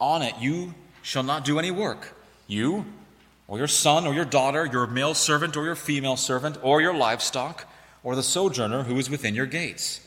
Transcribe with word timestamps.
On 0.00 0.22
it 0.22 0.34
you 0.40 0.74
shall 1.02 1.22
not 1.22 1.44
do 1.44 1.58
any 1.58 1.70
work, 1.70 2.14
you, 2.46 2.84
or 3.48 3.58
your 3.58 3.68
son, 3.68 4.06
or 4.06 4.14
your 4.14 4.24
daughter, 4.24 4.66
your 4.66 4.86
male 4.86 5.14
servant, 5.14 5.56
or 5.56 5.64
your 5.64 5.76
female 5.76 6.16
servant, 6.16 6.58
or 6.62 6.80
your 6.80 6.94
livestock, 6.94 7.66
or 8.02 8.16
the 8.16 8.22
sojourner 8.22 8.84
who 8.84 8.96
is 8.98 9.08
within 9.08 9.34
your 9.34 9.46
gates. 9.46 10.00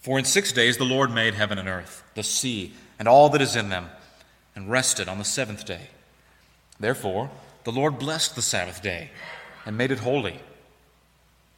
For 0.00 0.18
in 0.18 0.24
six 0.24 0.52
days 0.52 0.76
the 0.76 0.84
Lord 0.84 1.10
made 1.10 1.34
heaven 1.34 1.58
and 1.58 1.68
earth, 1.68 2.04
the 2.14 2.22
sea, 2.22 2.74
and 2.98 3.08
all 3.08 3.28
that 3.30 3.42
is 3.42 3.56
in 3.56 3.70
them, 3.70 3.88
and 4.54 4.70
rested 4.70 5.08
on 5.08 5.18
the 5.18 5.24
seventh 5.24 5.64
day. 5.64 5.88
Therefore, 6.78 7.30
the 7.64 7.72
Lord 7.72 7.98
blessed 7.98 8.36
the 8.36 8.42
Sabbath 8.42 8.82
day 8.82 9.10
and 9.64 9.76
made 9.76 9.90
it 9.90 9.98
holy. 9.98 10.38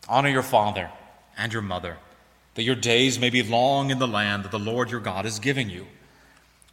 Honor 0.09 0.31
your 0.31 0.43
father 0.43 0.91
and 1.37 1.53
your 1.53 1.63
mother, 1.63 1.99
that 2.55 2.63
your 2.63 2.75
days 2.75 3.19
may 3.19 3.29
be 3.29 3.43
long 3.43 3.91
in 3.91 3.99
the 3.99 4.09
land 4.09 4.45
that 4.45 4.51
the 4.51 4.59
Lord 4.59 4.91
your 4.91 5.01
God 5.01 5.27
is 5.27 5.39
giving 5.39 5.69
you. 5.69 5.87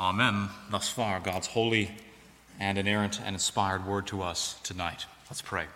Amen. 0.00 0.48
Thus 0.70 0.88
far, 0.88 1.18
God's 1.18 1.48
holy 1.48 1.90
and 2.60 2.78
inerrant 2.78 3.20
and 3.20 3.34
inspired 3.34 3.84
word 3.84 4.06
to 4.08 4.22
us 4.22 4.58
tonight. 4.62 5.06
Let's 5.28 5.42
pray. 5.42 5.66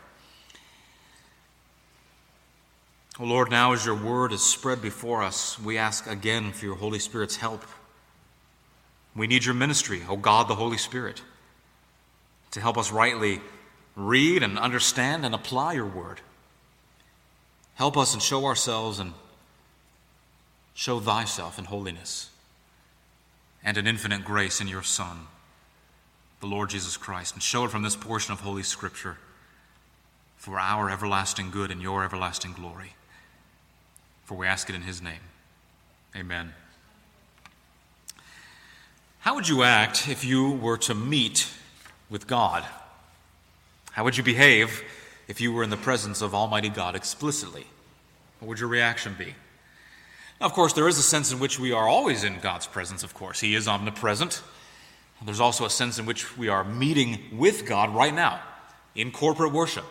O 3.19 3.25
oh 3.25 3.27
Lord, 3.27 3.50
now 3.50 3.72
as 3.72 3.84
your 3.84 3.97
word 3.97 4.33
is 4.33 4.43
spread 4.43 4.81
before 4.81 5.22
us, 5.22 5.59
we 5.59 5.77
ask 5.77 6.06
again 6.06 6.53
for 6.53 6.65
your 6.65 6.77
Holy 6.77 6.99
Spirit's 6.99 7.37
help. 7.37 7.65
We 9.15 9.27
need 9.27 9.44
your 9.44 9.55
ministry, 9.55 10.03
O 10.09 10.16
God, 10.16 10.49
the 10.49 10.54
Holy 10.54 10.78
Spirit, 10.78 11.21
to 12.53 12.60
help 12.60 12.78
us 12.78 12.91
rightly 12.91 13.41
read 13.97 14.43
and 14.43 14.59
understand 14.59 15.27
and 15.27 15.34
apply 15.34 15.75
your 15.75 15.87
word. 15.87 16.21
Help 17.75 17.99
us 17.99 18.15
and 18.15 18.22
show 18.22 18.47
ourselves 18.47 18.99
and 18.99 19.12
show 20.75 21.00
thyself 21.00 21.59
in 21.59 21.66
holiness 21.66 22.31
and 23.64 23.76
an 23.76 23.86
infinite 23.86 24.24
grace 24.24 24.60
in 24.60 24.68
your 24.68 24.82
Son, 24.82 25.26
the 26.40 26.46
Lord 26.46 26.70
Jesus 26.70 26.96
Christ, 26.96 27.34
and 27.34 27.42
show 27.42 27.64
it 27.64 27.70
from 27.70 27.82
this 27.82 27.96
portion 27.96 28.32
of 28.32 28.40
Holy 28.40 28.62
Scripture 28.62 29.18
for 30.36 30.58
our 30.58 30.90
everlasting 30.90 31.50
good 31.50 31.70
and 31.70 31.80
your 31.80 32.02
everlasting 32.02 32.52
glory. 32.52 32.94
For 34.24 34.36
we 34.36 34.46
ask 34.46 34.68
it 34.68 34.74
in 34.74 34.82
his 34.82 35.00
name. 35.00 35.20
Amen. 36.16 36.52
How 39.20 39.36
would 39.36 39.48
you 39.48 39.62
act 39.62 40.08
if 40.08 40.24
you 40.24 40.50
were 40.50 40.78
to 40.78 40.94
meet 40.94 41.48
with 42.10 42.26
God? 42.26 42.64
How 43.92 44.02
would 44.02 44.16
you 44.16 44.24
behave 44.24 44.82
if 45.28 45.40
you 45.40 45.52
were 45.52 45.62
in 45.62 45.70
the 45.70 45.76
presence 45.76 46.22
of 46.22 46.34
Almighty 46.34 46.68
God 46.68 46.96
explicitly? 46.96 47.66
What 48.40 48.48
would 48.48 48.58
your 48.58 48.68
reaction 48.68 49.14
be? 49.16 49.34
Of 50.42 50.54
course, 50.54 50.72
there 50.72 50.88
is 50.88 50.98
a 50.98 51.03
sense 51.03 51.30
in 51.30 51.38
which 51.38 51.60
we 51.60 51.70
are 51.70 51.86
always 51.86 52.25
in 52.25 52.41
God's 52.41 52.66
presence, 52.66 53.04
of 53.04 53.14
course. 53.14 53.38
He 53.38 53.54
is 53.54 53.69
omnipresent. 53.69 54.42
There's 55.25 55.38
also 55.38 55.64
a 55.64 55.70
sense 55.70 56.00
in 56.00 56.04
which 56.04 56.36
we 56.36 56.48
are 56.48 56.64
meeting 56.64 57.20
with 57.32 57.64
God 57.64 57.94
right 57.94 58.12
now 58.12 58.41
in 58.97 59.12
corporate 59.12 59.53
worship. 59.53 59.84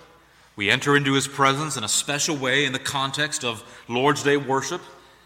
We 0.58 0.70
enter 0.70 0.98
into 0.98 1.14
His 1.14 1.26
presence 1.26 1.78
in 1.78 1.86
a 1.86 1.88
special 1.88 2.36
way 2.36 2.66
in 2.66 2.74
the 2.74 2.80
context 2.80 3.46
of 3.46 3.64
Lord's 3.88 4.24
Day 4.24 4.36
worship 4.36 4.82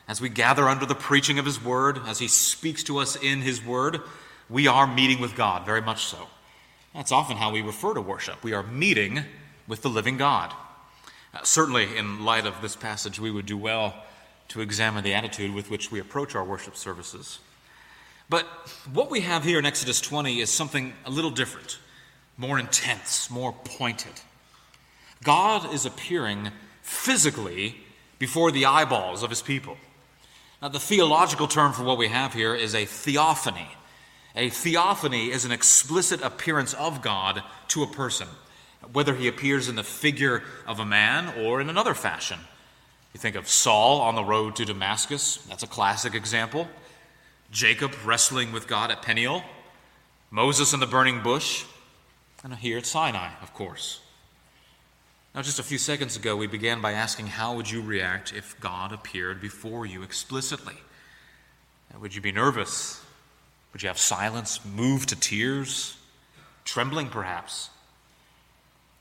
as 0.08 0.22
we 0.22 0.30
gather 0.30 0.69
under 0.69 0.86
the 0.86 0.94
preaching 0.94 1.40
of 1.40 1.46
His 1.46 1.62
Word, 1.62 2.00
as 2.06 2.19
He 2.19 2.28
speaks 2.28 2.84
to 2.84 3.00
us 3.00 3.16
in 3.16 3.42
His 3.42 3.66
Word. 3.66 4.02
We 4.47 4.68
are 4.68 4.86
meeting 4.86 5.19
with 5.19 5.36
God, 5.36 5.66
very 5.66 5.81
much 5.81 6.06
so. 6.06 6.28
That's 6.94 7.12
often 7.12 7.38
how 7.38 7.52
we 7.52 7.63
refer 7.63 7.96
to 7.96 8.02
worship. 8.02 8.44
We 8.44 8.53
are 8.53 8.62
meeting 8.62 9.24
with 9.68 9.81
the 9.81 9.90
living 9.90 10.18
God. 10.18 10.53
Uh, 11.34 11.42
certainly, 11.42 11.97
in 11.97 12.24
light 12.24 12.46
of 12.46 12.62
this 12.62 12.75
passage, 12.75 13.19
we 13.19 13.31
would 13.31 13.47
do 13.47 13.57
well 13.57 13.96
to 14.50 14.61
examine 14.61 15.03
the 15.03 15.13
attitude 15.13 15.53
with 15.53 15.69
which 15.69 15.91
we 15.91 16.00
approach 16.00 16.35
our 16.35 16.44
worship 16.44 16.75
services. 16.75 17.39
But 18.29 18.45
what 18.91 19.11
we 19.11 19.22
have 19.22 19.44
here 19.44 19.59
in 19.59 19.66
Exodus 19.66 20.01
20 20.01 20.39
is 20.39 20.50
something 20.50 20.94
a 21.06 21.09
little 21.09 21.31
different, 21.31 21.79
more 22.38 22.57
intense, 22.57 23.29
more 23.29 23.53
pointed. 23.53 24.13
God 25.23 25.73
is 25.73 25.85
appearing 25.85 26.51
physically 26.81 27.78
before 28.19 28.51
the 28.51 28.66
eyeballs 28.66 29.23
of 29.23 29.29
his 29.29 29.41
people. 29.41 29.78
Now, 30.62 30.69
the 30.69 30.79
theological 30.79 31.47
term 31.47 31.73
for 31.73 31.83
what 31.83 31.97
we 31.97 32.07
have 32.07 32.33
here 32.33 32.56
is 32.56 32.73
a 32.73 32.85
theophany. 32.85 33.69
A 34.35 34.50
theophany 34.50 35.31
is 35.31 35.45
an 35.45 35.51
explicit 35.51 36.22
appearance 36.22 36.73
of 36.73 37.01
God 37.01 37.44
to 37.69 37.83
a 37.83 37.88
person 37.88 38.27
whether 38.91 39.15
he 39.15 39.27
appears 39.27 39.68
in 39.68 39.75
the 39.75 39.83
figure 39.83 40.44
of 40.68 40.80
a 40.80 40.86
man 40.86 41.33
or 41.39 41.62
in 41.62 41.69
another 41.69 41.94
fashion. 41.94 42.39
You 43.15 43.19
think 43.19 43.38
of 43.38 43.47
Saul 43.47 44.01
on 44.01 44.15
the 44.15 44.25
road 44.25 44.57
to 44.57 44.65
Damascus, 44.65 45.38
that's 45.47 45.63
a 45.63 45.67
classic 45.67 46.15
example. 46.15 46.67
Jacob 47.50 47.95
wrestling 48.03 48.51
with 48.51 48.67
God 48.67 48.91
at 48.91 49.01
Peniel, 49.03 49.41
Moses 50.31 50.73
in 50.73 50.81
the 50.81 50.85
burning 50.85 51.23
bush, 51.23 51.63
and 52.44 52.53
here 52.56 52.77
at 52.77 52.85
Sinai, 52.85 53.29
of 53.41 53.53
course. 53.53 54.01
Now, 55.33 55.44
just 55.44 55.59
a 55.59 55.63
few 55.63 55.77
seconds 55.77 56.17
ago, 56.17 56.35
we 56.35 56.47
began 56.47 56.81
by 56.81 56.91
asking, 56.91 57.27
How 57.27 57.56
would 57.56 57.71
you 57.71 57.81
react 57.81 58.33
if 58.33 58.59
God 58.59 58.91
appeared 58.91 59.39
before 59.39 59.85
you 59.85 60.03
explicitly? 60.03 60.75
Would 61.97 62.15
you 62.15 62.21
be 62.21 62.33
nervous? 62.33 63.01
Would 63.71 63.81
you 63.81 63.88
have 63.88 63.97
silence, 63.97 64.59
moved 64.65 65.07
to 65.07 65.15
tears, 65.15 65.95
trembling 66.65 67.07
perhaps? 67.07 67.69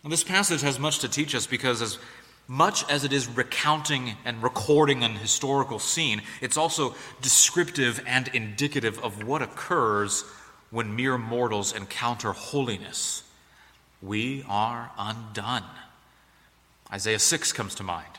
this 0.05 0.22
passage 0.22 0.61
has 0.61 0.78
much 0.78 1.00
to 1.00 1.08
teach 1.08 1.34
us 1.34 1.49
because, 1.49 1.82
as 1.82 1.99
much 2.46 2.88
as 2.91 3.05
it 3.05 3.12
is 3.12 3.26
recounting 3.26 4.12
and 4.25 4.43
recording 4.43 5.02
an 5.02 5.14
historical 5.14 5.79
scene, 5.79 6.23
it's 6.41 6.56
also 6.56 6.94
descriptive 7.23 8.02
and 8.06 8.29
indicative 8.29 8.99
of 9.00 9.25
what 9.25 9.43
occurs 9.43 10.25
when 10.70 10.96
mere 10.96 11.17
mortals 11.17 11.73
encounter 11.73 12.32
holiness, 12.32 13.23
we 14.02 14.44
are 14.49 14.91
undone. 14.99 15.64
Isaiah 16.93 17.19
6 17.19 17.52
comes 17.52 17.75
to 17.76 17.82
mind. 17.82 18.19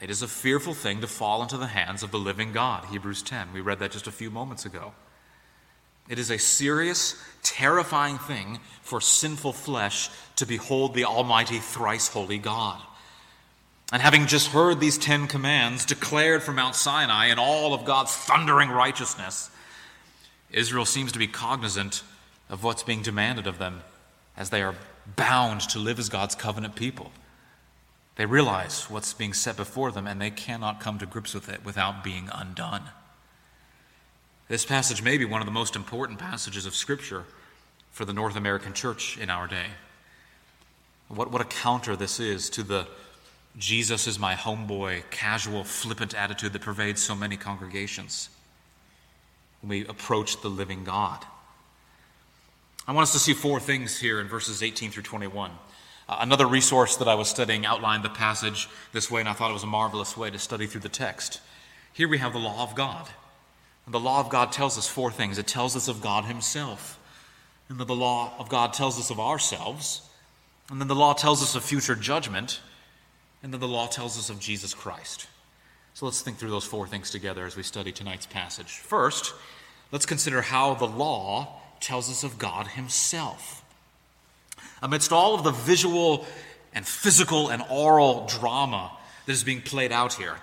It 0.00 0.10
is 0.10 0.22
a 0.22 0.28
fearful 0.28 0.74
thing 0.74 1.00
to 1.00 1.06
fall 1.06 1.42
into 1.42 1.56
the 1.56 1.66
hands 1.66 2.02
of 2.02 2.10
the 2.10 2.18
living 2.18 2.52
God. 2.52 2.86
Hebrews 2.86 3.22
10. 3.22 3.52
We 3.52 3.60
read 3.60 3.78
that 3.80 3.90
just 3.90 4.06
a 4.06 4.12
few 4.12 4.30
moments 4.30 4.64
ago. 4.64 4.92
It 6.08 6.18
is 6.18 6.30
a 6.30 6.38
serious, 6.38 7.20
terrifying 7.42 8.18
thing 8.18 8.60
for 8.82 9.00
sinful 9.00 9.52
flesh 9.52 10.08
to 10.36 10.46
behold 10.46 10.94
the 10.94 11.04
Almighty, 11.04 11.58
thrice 11.58 12.08
holy 12.08 12.38
God. 12.38 12.80
And 13.92 14.02
having 14.02 14.26
just 14.26 14.48
heard 14.48 14.80
these 14.80 14.98
Ten 14.98 15.26
Commands 15.26 15.84
declared 15.84 16.42
from 16.42 16.56
Mount 16.56 16.74
Sinai 16.74 17.26
in 17.26 17.38
all 17.38 17.72
of 17.72 17.84
God's 17.84 18.14
thundering 18.14 18.70
righteousness, 18.70 19.50
Israel 20.50 20.84
seems 20.84 21.12
to 21.12 21.18
be 21.18 21.28
cognizant 21.28 22.02
of 22.48 22.64
what's 22.64 22.82
being 22.82 23.02
demanded 23.02 23.46
of 23.46 23.58
them 23.58 23.82
as 24.36 24.50
they 24.50 24.62
are 24.62 24.74
bound 25.14 25.60
to 25.60 25.78
live 25.78 25.98
as 25.98 26.08
God's 26.08 26.34
covenant 26.34 26.74
people. 26.74 27.12
They 28.16 28.26
realize 28.26 28.90
what's 28.90 29.12
being 29.12 29.34
set 29.34 29.56
before 29.56 29.92
them 29.92 30.06
and 30.06 30.20
they 30.20 30.30
cannot 30.30 30.80
come 30.80 30.98
to 30.98 31.06
grips 31.06 31.34
with 31.34 31.48
it 31.48 31.64
without 31.64 32.02
being 32.02 32.28
undone. 32.32 32.82
This 34.48 34.64
passage 34.64 35.02
may 35.02 35.18
be 35.18 35.24
one 35.24 35.40
of 35.40 35.46
the 35.46 35.52
most 35.52 35.74
important 35.74 36.20
passages 36.20 36.66
of 36.66 36.74
Scripture 36.74 37.24
for 37.90 38.04
the 38.04 38.12
North 38.12 38.36
American 38.36 38.74
church 38.74 39.18
in 39.18 39.28
our 39.28 39.48
day. 39.48 39.66
What, 41.08 41.32
what 41.32 41.40
a 41.40 41.46
counter 41.46 41.96
this 41.96 42.20
is 42.20 42.48
to 42.50 42.62
the 42.62 42.86
Jesus 43.58 44.06
is 44.06 44.18
my 44.18 44.34
homeboy, 44.34 45.02
casual, 45.10 45.64
flippant 45.64 46.14
attitude 46.14 46.52
that 46.52 46.62
pervades 46.62 47.02
so 47.02 47.14
many 47.14 47.36
congregations 47.36 48.28
when 49.62 49.70
we 49.70 49.86
approach 49.86 50.42
the 50.42 50.48
living 50.48 50.84
God. 50.84 51.24
I 52.86 52.92
want 52.92 53.04
us 53.04 53.14
to 53.14 53.18
see 53.18 53.32
four 53.32 53.58
things 53.58 53.98
here 53.98 54.20
in 54.20 54.28
verses 54.28 54.62
18 54.62 54.90
through 54.90 55.04
21. 55.04 55.50
Uh, 56.08 56.18
another 56.20 56.46
resource 56.46 56.96
that 56.98 57.08
I 57.08 57.14
was 57.14 57.28
studying 57.28 57.66
outlined 57.66 58.04
the 58.04 58.10
passage 58.10 58.68
this 58.92 59.10
way, 59.10 59.20
and 59.20 59.28
I 59.28 59.32
thought 59.32 59.50
it 59.50 59.54
was 59.54 59.64
a 59.64 59.68
marvelous 59.68 60.16
way 60.16 60.30
to 60.30 60.38
study 60.38 60.66
through 60.66 60.82
the 60.82 60.88
text. 60.88 61.40
Here 61.92 62.08
we 62.08 62.18
have 62.18 62.34
the 62.34 62.38
law 62.38 62.62
of 62.62 62.76
God. 62.76 63.08
The 63.88 64.00
law 64.00 64.20
of 64.20 64.30
God 64.30 64.50
tells 64.50 64.76
us 64.76 64.88
four 64.88 65.12
things 65.12 65.38
it 65.38 65.46
tells 65.46 65.76
us 65.76 65.88
of 65.88 66.00
God 66.00 66.24
Himself, 66.24 66.98
and 67.68 67.78
then 67.78 67.86
the 67.86 67.94
law 67.94 68.32
of 68.38 68.48
God 68.48 68.72
tells 68.72 68.98
us 68.98 69.10
of 69.10 69.20
ourselves, 69.20 70.02
and 70.70 70.80
then 70.80 70.88
the 70.88 70.94
law 70.94 71.12
tells 71.12 71.42
us 71.42 71.54
of 71.54 71.64
future 71.64 71.94
judgment, 71.94 72.60
and 73.42 73.52
then 73.52 73.60
the 73.60 73.68
law 73.68 73.86
tells 73.86 74.18
us 74.18 74.28
of 74.28 74.40
Jesus 74.40 74.74
Christ. 74.74 75.28
So 75.94 76.04
let's 76.04 76.20
think 76.20 76.36
through 76.36 76.50
those 76.50 76.64
four 76.64 76.86
things 76.86 77.10
together 77.10 77.46
as 77.46 77.56
we 77.56 77.62
study 77.62 77.92
tonight's 77.92 78.26
passage. 78.26 78.70
First, 78.70 79.32
let's 79.92 80.04
consider 80.04 80.42
how 80.42 80.74
the 80.74 80.86
law 80.86 81.60
tells 81.80 82.10
us 82.10 82.24
of 82.24 82.38
God 82.38 82.66
Himself. 82.66 83.62
Amidst 84.82 85.12
all 85.12 85.34
of 85.34 85.44
the 85.44 85.52
visual 85.52 86.26
and 86.74 86.86
physical 86.86 87.48
and 87.48 87.62
oral 87.70 88.26
drama 88.26 88.90
that 89.24 89.32
is 89.32 89.44
being 89.44 89.62
played 89.62 89.92
out 89.92 90.14
here, 90.14 90.36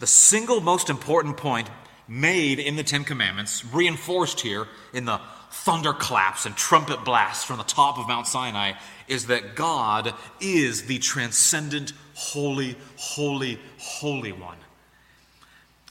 the 0.00 0.06
single 0.06 0.60
most 0.60 0.90
important 0.90 1.38
point 1.38 1.68
made 2.08 2.58
in 2.58 2.76
the 2.76 2.82
Ten 2.82 3.04
Commandments, 3.04 3.64
reinforced 3.64 4.40
here 4.40 4.66
in 4.92 5.04
the 5.04 5.20
thunderclaps 5.50 6.46
and 6.46 6.56
trumpet 6.56 7.04
blasts 7.04 7.44
from 7.44 7.58
the 7.58 7.64
top 7.64 7.98
of 7.98 8.08
Mount 8.08 8.26
Sinai, 8.26 8.72
is 9.08 9.26
that 9.26 9.54
God 9.54 10.12
is 10.40 10.86
the 10.86 10.98
transcendent, 10.98 11.92
holy, 12.14 12.76
holy, 12.96 13.58
holy 13.78 14.32
one. 14.32 14.58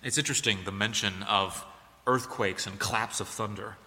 It's 0.04 0.18
interesting 0.18 0.60
the 0.66 0.72
mention 0.72 1.24
of 1.24 1.66
earthquakes 2.06 2.68
and 2.68 2.78
claps 2.78 3.20
of 3.20 3.28
thunder. 3.28 3.78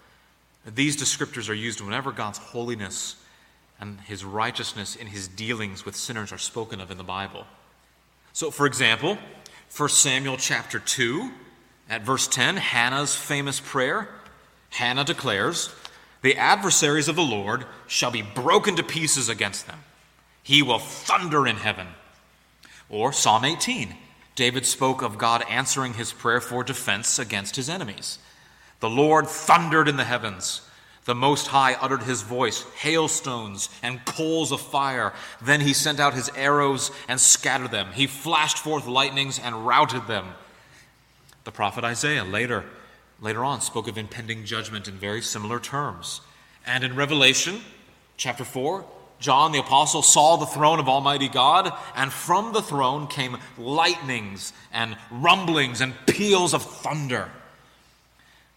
These 0.67 0.97
descriptors 0.97 1.49
are 1.49 1.55
used 1.55 1.81
whenever 1.81 2.11
God's 2.11 2.39
holiness 2.39 3.17
and 3.79 4.01
his 4.01 4.25
righteousness 4.25 4.97
in 4.97 5.07
his 5.07 5.29
dealings 5.29 5.85
with 5.85 5.95
sinners 5.95 6.33
are 6.33 6.39
spoken 6.39 6.81
of 6.81 6.91
in 6.91 6.97
the 6.97 7.05
Bible. 7.05 7.47
So, 8.33 8.51
for 8.51 8.67
example, 8.67 9.19
1 9.77 9.89
Samuel 9.91 10.39
chapter 10.39 10.79
2, 10.79 11.31
at 11.89 12.03
verse 12.03 12.27
10, 12.27 12.57
Hannah's 12.57 13.15
famous 13.15 13.61
prayer, 13.61 14.09
Hannah 14.71 15.05
declares, 15.05 15.75
The 16.23 16.37
adversaries 16.37 17.09
of 17.09 17.17
the 17.17 17.23
Lord 17.23 17.65
shall 17.87 18.11
be 18.11 18.23
broken 18.23 18.77
to 18.77 18.83
pieces 18.83 19.29
against 19.29 19.67
them. 19.67 19.81
He 20.43 20.63
will 20.63 20.79
thunder 20.79 21.47
in 21.47 21.57
heaven. 21.57 21.89
Or 22.89 23.13
Psalm 23.13 23.45
18, 23.45 23.97
David 24.35 24.67
spoke 24.67 25.03
of 25.03 25.19
God 25.19 25.45
answering 25.49 25.95
his 25.95 26.13
prayer 26.13 26.41
for 26.41 26.63
defense 26.63 27.19
against 27.19 27.57
his 27.57 27.69
enemies. 27.69 28.19
The 28.81 28.91
Lord 28.91 29.27
thundered 29.27 29.89
in 29.89 29.97
the 29.97 30.05
heavens. 30.05 30.61
The 31.05 31.15
Most 31.15 31.47
High 31.47 31.75
uttered 31.75 32.03
his 32.03 32.23
voice, 32.23 32.65
hailstones 32.75 33.69
and 33.83 34.05
coals 34.05 34.51
of 34.51 34.61
fire. 34.61 35.13
Then 35.41 35.61
he 35.61 35.73
sent 35.73 36.01
out 36.01 36.15
his 36.15 36.31
arrows 36.37 36.91
and 37.09 37.21
scattered 37.21 37.71
them. 37.71 37.93
He 37.95 38.09
flashed 38.09 38.59
forth 38.59 38.87
lightnings 38.87 39.39
and 39.39 39.67
routed 39.67 40.09
them. 40.09 40.27
The 41.47 41.53
prophet 41.53 41.85
Isaiah 41.85 42.25
later, 42.25 42.65
later 43.21 43.45
on 43.45 43.61
spoke 43.61 43.87
of 43.87 43.97
impending 43.97 44.45
judgment 44.45 44.89
in 44.89 44.95
very 44.95 45.23
similar 45.23 45.61
terms. 45.61 46.21
And 46.67 46.83
in 46.83 46.97
Revelation 46.97 47.61
chapter 48.17 48.45
4, 48.45 48.85
John 49.21 49.53
the 49.53 49.61
Apostle 49.61 50.03
saw 50.03 50.35
the 50.35 50.45
throne 50.45 50.81
of 50.81 50.89
Almighty 50.89 51.29
God, 51.29 51.73
and 51.95 52.13
from 52.13 52.53
the 52.53 52.63
throne 52.63 53.07
came 53.07 53.39
lightnings 53.57 54.53
and 54.73 54.97
rumblings 55.09 55.81
and 55.81 55.95
peals 56.09 56.53
of 56.53 56.65
thunder. 56.65 57.31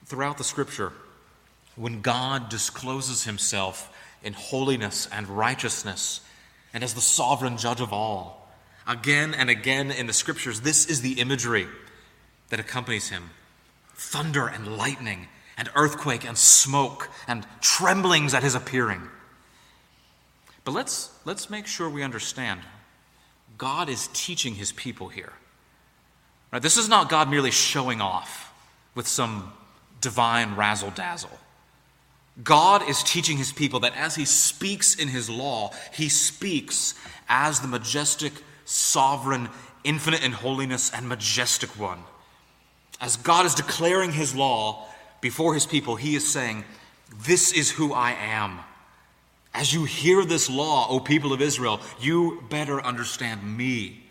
Throughout 0.05 0.39
the 0.39 0.43
scripture, 0.43 0.91
when 1.75 2.01
God 2.01 2.49
discloses 2.49 3.23
himself 3.23 3.95
in 4.23 4.33
holiness 4.33 5.07
and 5.11 5.27
righteousness 5.27 6.21
and 6.73 6.83
as 6.83 6.95
the 6.95 7.01
sovereign 7.01 7.57
judge 7.57 7.81
of 7.81 7.93
all, 7.93 8.51
again 8.87 9.35
and 9.35 9.47
again 9.47 9.91
in 9.91 10.07
the 10.07 10.13
scriptures, 10.13 10.61
this 10.61 10.87
is 10.87 11.01
the 11.01 11.19
imagery 11.19 11.67
that 12.49 12.59
accompanies 12.59 13.09
him 13.09 13.29
thunder 13.95 14.47
and 14.47 14.77
lightning, 14.77 15.27
and 15.57 15.69
earthquake 15.75 16.25
and 16.25 16.37
smoke, 16.37 17.09
and 17.27 17.45
tremblings 17.59 18.33
at 18.33 18.43
his 18.43 18.55
appearing. 18.55 19.01
But 20.63 20.71
let's, 20.71 21.11
let's 21.25 21.49
make 21.49 21.67
sure 21.67 21.89
we 21.89 22.01
understand 22.01 22.61
God 23.57 23.89
is 23.89 24.07
teaching 24.13 24.55
his 24.55 24.71
people 24.71 25.09
here. 25.09 25.33
Right? 26.51 26.61
This 26.61 26.77
is 26.77 26.87
not 26.87 27.09
God 27.09 27.29
merely 27.29 27.51
showing 27.51 27.99
off 27.99 28.53
with 28.95 29.07
some 29.07 29.51
divine 29.99 30.55
razzle 30.55 30.91
dazzle. 30.91 31.37
God 32.41 32.87
is 32.87 33.03
teaching 33.03 33.37
his 33.37 33.51
people 33.51 33.81
that 33.81 33.97
as 33.97 34.15
he 34.15 34.23
speaks 34.23 34.95
in 34.95 35.09
his 35.09 35.29
law, 35.29 35.71
he 35.93 36.07
speaks 36.07 36.95
as 37.27 37.59
the 37.59 37.67
majestic, 37.67 38.31
sovereign, 38.63 39.49
infinite 39.83 40.23
in 40.23 40.31
holiness, 40.31 40.89
and 40.93 41.09
majestic 41.09 41.77
one. 41.77 41.99
As 43.01 43.15
God 43.15 43.45
is 43.45 43.55
declaring 43.55 44.11
his 44.11 44.35
law 44.35 44.87
before 45.21 45.53
his 45.53 45.65
people, 45.65 45.95
he 45.95 46.15
is 46.15 46.29
saying, 46.29 46.65
This 47.25 47.51
is 47.51 47.71
who 47.71 47.93
I 47.93 48.11
am. 48.11 48.59
As 49.53 49.73
you 49.73 49.85
hear 49.85 50.25
this 50.25 50.49
law, 50.49 50.87
O 50.89 50.99
people 50.99 51.33
of 51.33 51.41
Israel, 51.41 51.81
you 51.99 52.43
better 52.49 52.81
understand 52.81 53.57
me, 53.57 54.03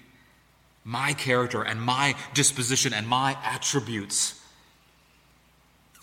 my 0.85 1.13
character, 1.13 1.63
and 1.63 1.81
my 1.81 2.17
disposition, 2.35 2.93
and 2.93 3.07
my 3.07 3.37
attributes. 3.45 4.41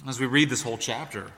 As 0.08 0.20
we 0.20 0.28
read 0.28 0.50
this 0.50 0.62
whole 0.62 0.78
chapter, 0.78 1.32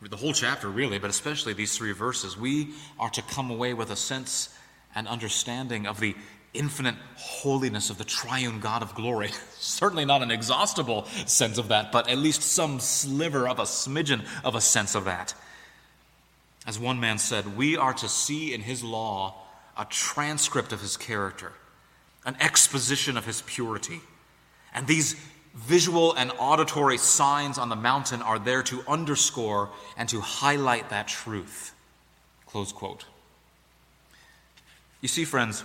the 0.00 0.16
whole 0.16 0.32
chapter 0.32 0.68
really, 0.68 0.98
but 0.98 1.10
especially 1.10 1.52
these 1.52 1.76
three 1.76 1.92
verses, 1.92 2.36
we 2.36 2.70
are 2.98 3.10
to 3.10 3.22
come 3.22 3.50
away 3.50 3.74
with 3.74 3.90
a 3.90 3.96
sense 3.96 4.56
and 4.98 5.06
understanding 5.06 5.86
of 5.86 6.00
the 6.00 6.16
infinite 6.52 6.96
holiness 7.14 7.88
of 7.88 7.98
the 7.98 8.04
triune 8.04 8.58
God 8.58 8.82
of 8.82 8.96
glory. 8.96 9.30
Certainly 9.58 10.06
not 10.06 10.22
an 10.22 10.32
exhaustible 10.32 11.04
sense 11.26 11.56
of 11.56 11.68
that, 11.68 11.92
but 11.92 12.08
at 12.08 12.18
least 12.18 12.42
some 12.42 12.80
sliver 12.80 13.48
of 13.48 13.60
a 13.60 13.62
smidgen 13.62 14.26
of 14.44 14.56
a 14.56 14.60
sense 14.60 14.96
of 14.96 15.04
that. 15.04 15.34
As 16.66 16.80
one 16.80 16.98
man 16.98 17.18
said, 17.18 17.56
we 17.56 17.76
are 17.76 17.94
to 17.94 18.08
see 18.08 18.52
in 18.52 18.60
his 18.60 18.82
law 18.82 19.36
a 19.76 19.84
transcript 19.84 20.72
of 20.72 20.80
his 20.80 20.96
character, 20.96 21.52
an 22.26 22.36
exposition 22.40 23.16
of 23.16 23.24
his 23.24 23.42
purity. 23.42 24.00
And 24.74 24.88
these 24.88 25.14
visual 25.54 26.12
and 26.14 26.32
auditory 26.40 26.98
signs 26.98 27.56
on 27.56 27.68
the 27.68 27.76
mountain 27.76 28.20
are 28.20 28.40
there 28.40 28.64
to 28.64 28.82
underscore 28.88 29.70
and 29.96 30.08
to 30.08 30.20
highlight 30.20 30.90
that 30.90 31.06
truth. 31.06 31.72
Close 32.46 32.72
quote. 32.72 33.04
You 35.00 35.08
see, 35.08 35.24
friends, 35.24 35.64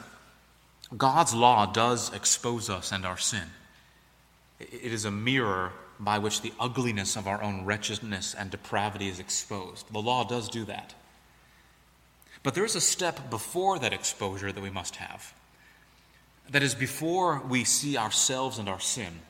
God's 0.96 1.34
law 1.34 1.66
does 1.66 2.14
expose 2.14 2.70
us 2.70 2.92
and 2.92 3.06
our 3.06 3.18
sin. 3.18 3.50
It 4.60 4.94
is 4.94 5.06
a 5.06 5.12
mirror 5.12 5.72
by 6.00 6.20
which 6.20 6.42
the 6.42 6.54
ugliness 6.60 7.16
of 7.16 7.28
our 7.28 7.42
own 7.42 7.66
wretchedness 7.66 8.34
and 8.34 8.52
depravity 8.52 9.08
is 9.08 9.20
exposed. 9.20 9.92
The 9.92 10.00
law 10.00 10.24
does 10.24 10.50
do 10.50 10.66
that. 10.66 10.94
But 12.44 12.56
there 12.56 12.66
is 12.66 12.76
a 12.76 12.82
step 12.82 13.30
before 13.30 13.80
that 13.80 13.94
exposure 13.94 14.52
that 14.52 14.62
we 14.62 14.70
must 14.70 14.98
have. 14.98 15.34
That 16.50 16.62
is, 16.62 16.76
before 16.76 17.42
we 17.48 17.64
see 17.64 17.98
ourselves 17.98 18.60
and 18.60 18.68
our 18.68 18.82
sin, 18.82 19.22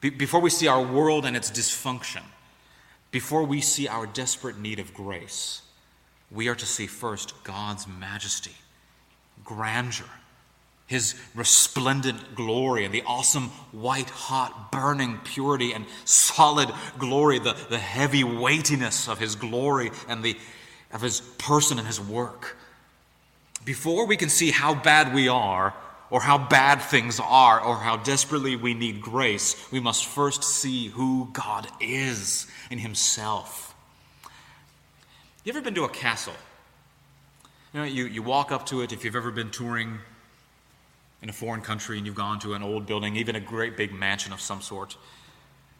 before 0.00 0.40
we 0.40 0.50
see 0.50 0.66
our 0.66 0.82
world 0.82 1.26
and 1.26 1.36
its 1.36 1.50
dysfunction, 1.50 2.22
before 3.10 3.44
we 3.44 3.60
see 3.60 3.86
our 3.86 4.06
desperate 4.06 4.58
need 4.58 4.78
of 4.78 4.94
grace, 4.94 5.62
we 6.30 6.48
are 6.48 6.54
to 6.54 6.66
see 6.66 6.86
first 6.86 7.44
God's 7.44 7.86
majesty, 7.86 8.56
grandeur, 9.42 10.06
his 10.86 11.14
resplendent 11.34 12.34
glory, 12.34 12.84
and 12.84 12.92
the 12.92 13.02
awesome 13.06 13.48
white 13.72 14.10
hot 14.10 14.70
burning 14.70 15.18
purity 15.24 15.72
and 15.72 15.86
solid 16.04 16.70
glory, 16.98 17.38
the, 17.38 17.56
the 17.70 17.78
heavy 17.78 18.22
weightiness 18.22 19.08
of 19.08 19.18
his 19.18 19.34
glory 19.34 19.90
and 20.08 20.22
the, 20.22 20.36
of 20.92 21.00
his 21.00 21.20
person 21.20 21.78
and 21.78 21.86
his 21.86 22.00
work. 22.00 22.56
Before 23.64 24.06
we 24.06 24.16
can 24.16 24.28
see 24.28 24.50
how 24.50 24.74
bad 24.74 25.14
we 25.14 25.28
are, 25.28 25.74
or 26.10 26.20
how 26.20 26.38
bad 26.38 26.80
things 26.80 27.18
are, 27.18 27.60
or 27.60 27.76
how 27.76 27.96
desperately 27.96 28.56
we 28.56 28.74
need 28.74 29.00
grace, 29.00 29.56
we 29.72 29.80
must 29.80 30.06
first 30.06 30.44
see 30.44 30.88
who 30.88 31.28
God 31.32 31.66
is 31.80 32.46
in 32.70 32.78
Himself. 32.78 33.74
You 35.42 35.52
ever 35.52 35.60
been 35.60 35.74
to 35.74 35.84
a 35.84 35.88
castle? 35.88 36.34
You 37.74 37.80
know, 37.80 37.86
you, 37.86 38.04
you 38.06 38.22
walk 38.22 38.52
up 38.52 38.66
to 38.66 38.82
it 38.82 38.92
if 38.92 39.04
you've 39.04 39.16
ever 39.16 39.32
been 39.32 39.50
touring 39.50 39.98
in 41.22 41.28
a 41.28 41.32
foreign 41.32 41.60
country 41.60 41.96
and 41.98 42.06
you've 42.06 42.14
gone 42.14 42.38
to 42.38 42.54
an 42.54 42.62
old 42.62 42.86
building, 42.86 43.16
even 43.16 43.34
a 43.34 43.40
great 43.40 43.76
big 43.76 43.92
mansion 43.92 44.32
of 44.32 44.40
some 44.40 44.60
sort. 44.60 44.96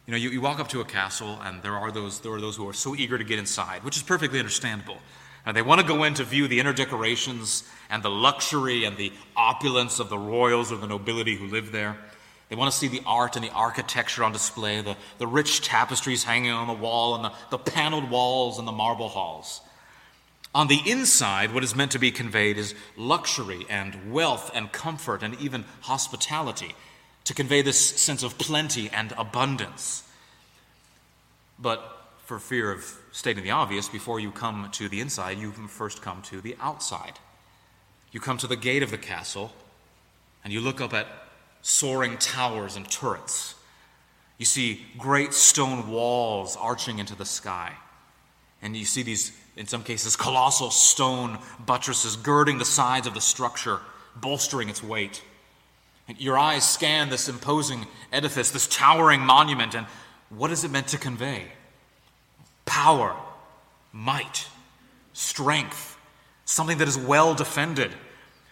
You 0.05 0.11
know, 0.11 0.17
you, 0.17 0.29
you 0.29 0.41
walk 0.41 0.59
up 0.59 0.67
to 0.69 0.81
a 0.81 0.85
castle 0.85 1.39
and 1.41 1.63
there 1.63 1.77
are 1.77 1.93
those 1.93 2.19
there 2.19 2.33
are 2.33 2.41
those 2.41 2.57
who 2.57 2.67
are 2.67 2.73
so 2.73 2.97
eager 2.97 3.17
to 3.17 3.23
get 3.23 3.39
inside, 3.39 3.85
which 3.85 3.95
is 3.95 4.03
perfectly 4.03 4.39
understandable. 4.39 4.97
They 5.53 5.61
want 5.61 5.79
to 5.79 5.87
go 5.87 6.03
in 6.03 6.15
to 6.15 6.25
view 6.25 6.49
the 6.49 6.59
inner 6.59 6.73
decorations 6.73 7.63
and 7.89 8.03
the 8.03 8.09
luxury 8.09 8.83
and 8.83 8.97
the 8.97 9.13
opulence 9.37 9.99
of 9.99 10.09
the 10.09 10.17
royals 10.17 10.73
or 10.73 10.77
the 10.77 10.87
nobility 10.87 11.37
who 11.37 11.47
live 11.47 11.71
there. 11.71 11.95
They 12.49 12.57
want 12.57 12.73
to 12.73 12.77
see 12.77 12.89
the 12.89 13.03
art 13.05 13.37
and 13.37 13.45
the 13.45 13.51
architecture 13.51 14.25
on 14.25 14.33
display, 14.33 14.81
the, 14.81 14.97
the 15.17 15.27
rich 15.27 15.61
tapestries 15.61 16.25
hanging 16.25 16.51
on 16.51 16.67
the 16.67 16.73
wall, 16.73 17.15
and 17.15 17.23
the, 17.23 17.31
the 17.51 17.57
paneled 17.57 18.09
walls 18.09 18.59
and 18.59 18.67
the 18.67 18.73
marble 18.73 19.07
halls. 19.07 19.61
On 20.55 20.67
the 20.67 20.79
inside, 20.89 21.53
what 21.53 21.65
is 21.65 21.75
meant 21.75 21.91
to 21.91 21.99
be 21.99 22.11
conveyed 22.11 22.57
is 22.57 22.73
luxury 22.95 23.65
and 23.69 24.13
wealth 24.13 24.49
and 24.55 24.71
comfort 24.71 25.21
and 25.21 25.37
even 25.41 25.65
hospitality, 25.81 26.73
to 27.25 27.33
convey 27.33 27.61
this 27.61 27.77
sense 27.77 28.23
of 28.23 28.37
plenty 28.37 28.89
and 28.89 29.11
abundance. 29.17 30.03
But 31.59 32.07
for 32.23 32.39
fear 32.39 32.71
of 32.71 32.85
stating 33.11 33.43
the 33.43 33.51
obvious, 33.51 33.89
before 33.89 34.21
you 34.21 34.31
come 34.31 34.69
to 34.71 34.87
the 34.87 35.01
inside, 35.01 35.39
you 35.39 35.51
first 35.51 36.01
come 36.01 36.21
to 36.23 36.39
the 36.39 36.55
outside. 36.61 37.19
You 38.13 38.21
come 38.21 38.37
to 38.37 38.47
the 38.47 38.55
gate 38.55 38.81
of 38.81 38.91
the 38.91 38.97
castle, 38.97 39.51
and 40.41 40.53
you 40.53 40.61
look 40.61 40.79
up 40.79 40.93
at 40.93 41.07
soaring 41.63 42.17
towers 42.17 42.77
and 42.77 42.89
turrets. 42.89 43.55
You 44.37 44.45
see 44.45 44.85
great 44.97 45.33
stone 45.33 45.89
walls 45.89 46.55
arching 46.55 46.99
into 46.99 47.15
the 47.15 47.25
sky. 47.25 47.73
And 48.61 48.77
you 48.77 48.85
see 48.85 49.03
these, 49.03 49.37
in 49.55 49.67
some 49.67 49.83
cases, 49.83 50.15
colossal 50.15 50.71
stone 50.71 51.39
buttresses 51.65 52.15
girding 52.15 52.57
the 52.57 52.65
sides 52.65 53.07
of 53.07 53.13
the 53.13 53.21
structure, 53.21 53.79
bolstering 54.15 54.69
its 54.69 54.83
weight. 54.83 55.23
And 56.07 56.19
your 56.19 56.37
eyes 56.37 56.69
scan 56.69 57.09
this 57.09 57.29
imposing 57.29 57.87
edifice, 58.11 58.51
this 58.51 58.67
towering 58.67 59.21
monument, 59.21 59.73
and 59.75 59.87
what 60.29 60.51
is 60.51 60.63
it 60.63 60.71
meant 60.71 60.87
to 60.89 60.97
convey? 60.97 61.51
power, 62.65 63.15
might, 63.93 64.47
strength, 65.13 65.97
something 66.43 66.79
that 66.79 66.87
is 66.87 66.97
well 66.97 67.33
defended, 67.33 67.91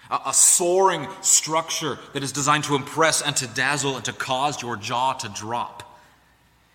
a, 0.09 0.19
a, 0.27 0.33
soaring 0.33 1.07
structure 1.21 1.99
that 2.13 2.23
is 2.23 2.31
designed 2.31 2.63
to 2.65 2.75
impress 2.75 3.21
and 3.21 3.35
to 3.35 3.47
dazzle 3.47 3.95
and 3.95 4.05
to 4.05 4.13
cause 4.13 4.61
your 4.61 4.77
jaw 4.77 5.13
to 5.13 5.29
drop. 5.29 5.99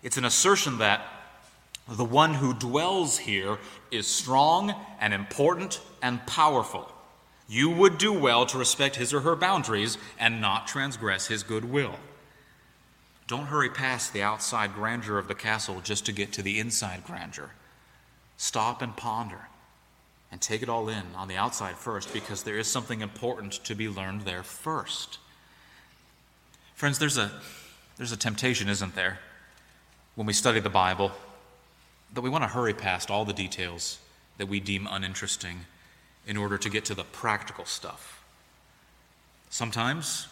It's 0.03 0.17
an 0.17 0.25
assertion 0.25 0.77
that 0.77 1.01
the 1.89 2.05
one 2.05 2.35
who 2.35 2.53
dwells 2.53 3.17
here 3.17 3.57
is 3.91 4.07
strong 4.07 4.73
and 4.99 5.13
important 5.13 5.81
and 6.01 6.25
powerful. 6.27 6.91
You 7.47 7.69
would 7.69 7.97
do 7.97 8.13
well 8.13 8.45
to 8.47 8.57
respect 8.57 8.97
his 8.97 9.13
or 9.13 9.21
her 9.21 9.35
boundaries 9.35 9.97
and 10.19 10.39
not 10.39 10.67
transgress 10.67 11.27
his 11.27 11.41
goodwill. 11.41 11.95
Don't 13.27 13.47
hurry 13.47 13.69
past 13.69 14.13
the 14.13 14.21
outside 14.21 14.73
grandeur 14.73 15.17
of 15.17 15.27
the 15.27 15.35
castle 15.35 15.81
just 15.83 16.05
to 16.05 16.11
get 16.11 16.31
to 16.33 16.41
the 16.41 16.59
inside 16.59 17.03
grandeur. 17.03 17.51
Stop 18.37 18.81
and 18.81 18.95
ponder 18.95 19.47
and 20.31 20.39
take 20.39 20.61
it 20.61 20.69
all 20.69 20.89
in 20.89 21.03
on 21.15 21.27
the 21.27 21.35
outside 21.35 21.75
first 21.75 22.13
because 22.13 22.43
there 22.43 22.57
is 22.57 22.67
something 22.67 23.01
important 23.01 23.53
to 23.65 23.75
be 23.75 23.89
learned 23.89 24.21
there 24.21 24.43
first. 24.43 25.17
Friends, 26.75 26.99
there's 26.99 27.17
a, 27.17 27.31
there's 27.97 28.11
a 28.11 28.17
temptation, 28.17 28.69
isn't 28.69 28.95
there, 28.95 29.19
when 30.15 30.27
we 30.27 30.33
study 30.33 30.59
the 30.59 30.69
Bible, 30.69 31.11
that 32.13 32.21
we 32.21 32.29
want 32.29 32.43
to 32.43 32.47
hurry 32.47 32.73
past 32.73 33.11
all 33.11 33.25
the 33.25 33.33
details 33.33 33.99
that 34.37 34.47
we 34.47 34.59
deem 34.59 34.87
uninteresting 34.89 35.65
in 36.25 36.37
order 36.37 36.57
to 36.57 36.69
get 36.69 36.85
to 36.85 36.95
the 36.95 37.03
practical 37.03 37.65
stuff. 37.65 38.23
Sometimes, 39.49 40.27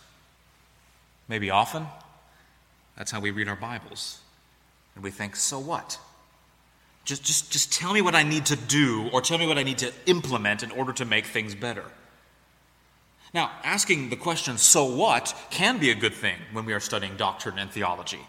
maybe 1.27 1.49
often, 1.49 1.87
that's 2.97 3.11
how 3.11 3.19
we 3.19 3.31
read 3.31 3.47
our 3.47 3.55
Bibles. 3.55 4.19
And 4.95 5.03
we 5.03 5.11
think, 5.11 5.35
so 5.35 5.59
what? 5.59 5.99
Just, 7.05 7.23
just, 7.23 7.51
just 7.51 7.71
tell 7.71 7.93
me 7.93 8.01
what 8.01 8.15
I 8.15 8.23
need 8.23 8.47
to 8.47 8.55
do 8.55 9.09
or 9.13 9.21
tell 9.21 9.37
me 9.37 9.47
what 9.47 9.57
I 9.57 9.63
need 9.63 9.77
to 9.79 9.93
implement 10.07 10.63
in 10.63 10.71
order 10.71 10.93
to 10.93 11.05
make 11.05 11.25
things 11.25 11.55
better. 11.55 11.85
Now, 13.33 13.51
asking 13.63 14.09
the 14.09 14.15
question, 14.15 14.57
so 14.57 14.85
what, 14.85 15.35
can 15.49 15.77
be 15.77 15.91
a 15.91 15.95
good 15.95 16.13
thing 16.13 16.37
when 16.51 16.65
we 16.65 16.73
are 16.73 16.79
studying 16.79 17.15
doctrine 17.17 17.59
and 17.59 17.69
theology. 17.69 18.19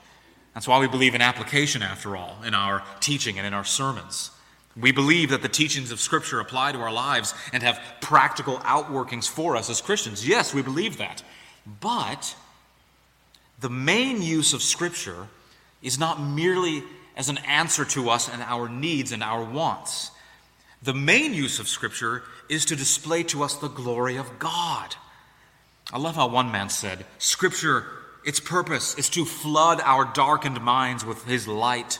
That's 0.58 0.66
why 0.66 0.80
we 0.80 0.88
believe 0.88 1.14
in 1.14 1.22
application, 1.22 1.82
after 1.82 2.16
all, 2.16 2.36
in 2.44 2.52
our 2.52 2.82
teaching 2.98 3.38
and 3.38 3.46
in 3.46 3.54
our 3.54 3.62
sermons. 3.62 4.32
We 4.76 4.90
believe 4.90 5.30
that 5.30 5.40
the 5.40 5.48
teachings 5.48 5.92
of 5.92 6.00
Scripture 6.00 6.40
apply 6.40 6.72
to 6.72 6.80
our 6.80 6.90
lives 6.90 7.32
and 7.52 7.62
have 7.62 7.80
practical 8.00 8.56
outworkings 8.58 9.28
for 9.28 9.54
us 9.54 9.70
as 9.70 9.80
Christians. 9.80 10.26
Yes, 10.26 10.52
we 10.52 10.62
believe 10.62 10.96
that. 10.96 11.22
But 11.80 12.34
the 13.60 13.70
main 13.70 14.20
use 14.20 14.52
of 14.52 14.60
Scripture 14.60 15.28
is 15.80 15.96
not 15.96 16.20
merely 16.20 16.82
as 17.16 17.28
an 17.28 17.38
answer 17.46 17.84
to 17.84 18.10
us 18.10 18.28
and 18.28 18.42
our 18.42 18.68
needs 18.68 19.12
and 19.12 19.22
our 19.22 19.44
wants. 19.44 20.10
The 20.82 20.92
main 20.92 21.34
use 21.34 21.60
of 21.60 21.68
Scripture 21.68 22.24
is 22.48 22.64
to 22.64 22.74
display 22.74 23.22
to 23.22 23.44
us 23.44 23.54
the 23.54 23.68
glory 23.68 24.16
of 24.16 24.40
God. 24.40 24.96
I 25.92 25.98
love 25.98 26.16
how 26.16 26.26
one 26.26 26.50
man 26.50 26.68
said 26.68 27.06
Scripture, 27.18 27.86
its 28.24 28.40
purpose 28.40 28.96
is 28.96 29.08
to 29.10 29.24
flood 29.24 29.80
our 29.82 30.04
darkened 30.04 30.60
minds 30.60 31.04
with 31.04 31.24
His 31.24 31.48
light, 31.48 31.98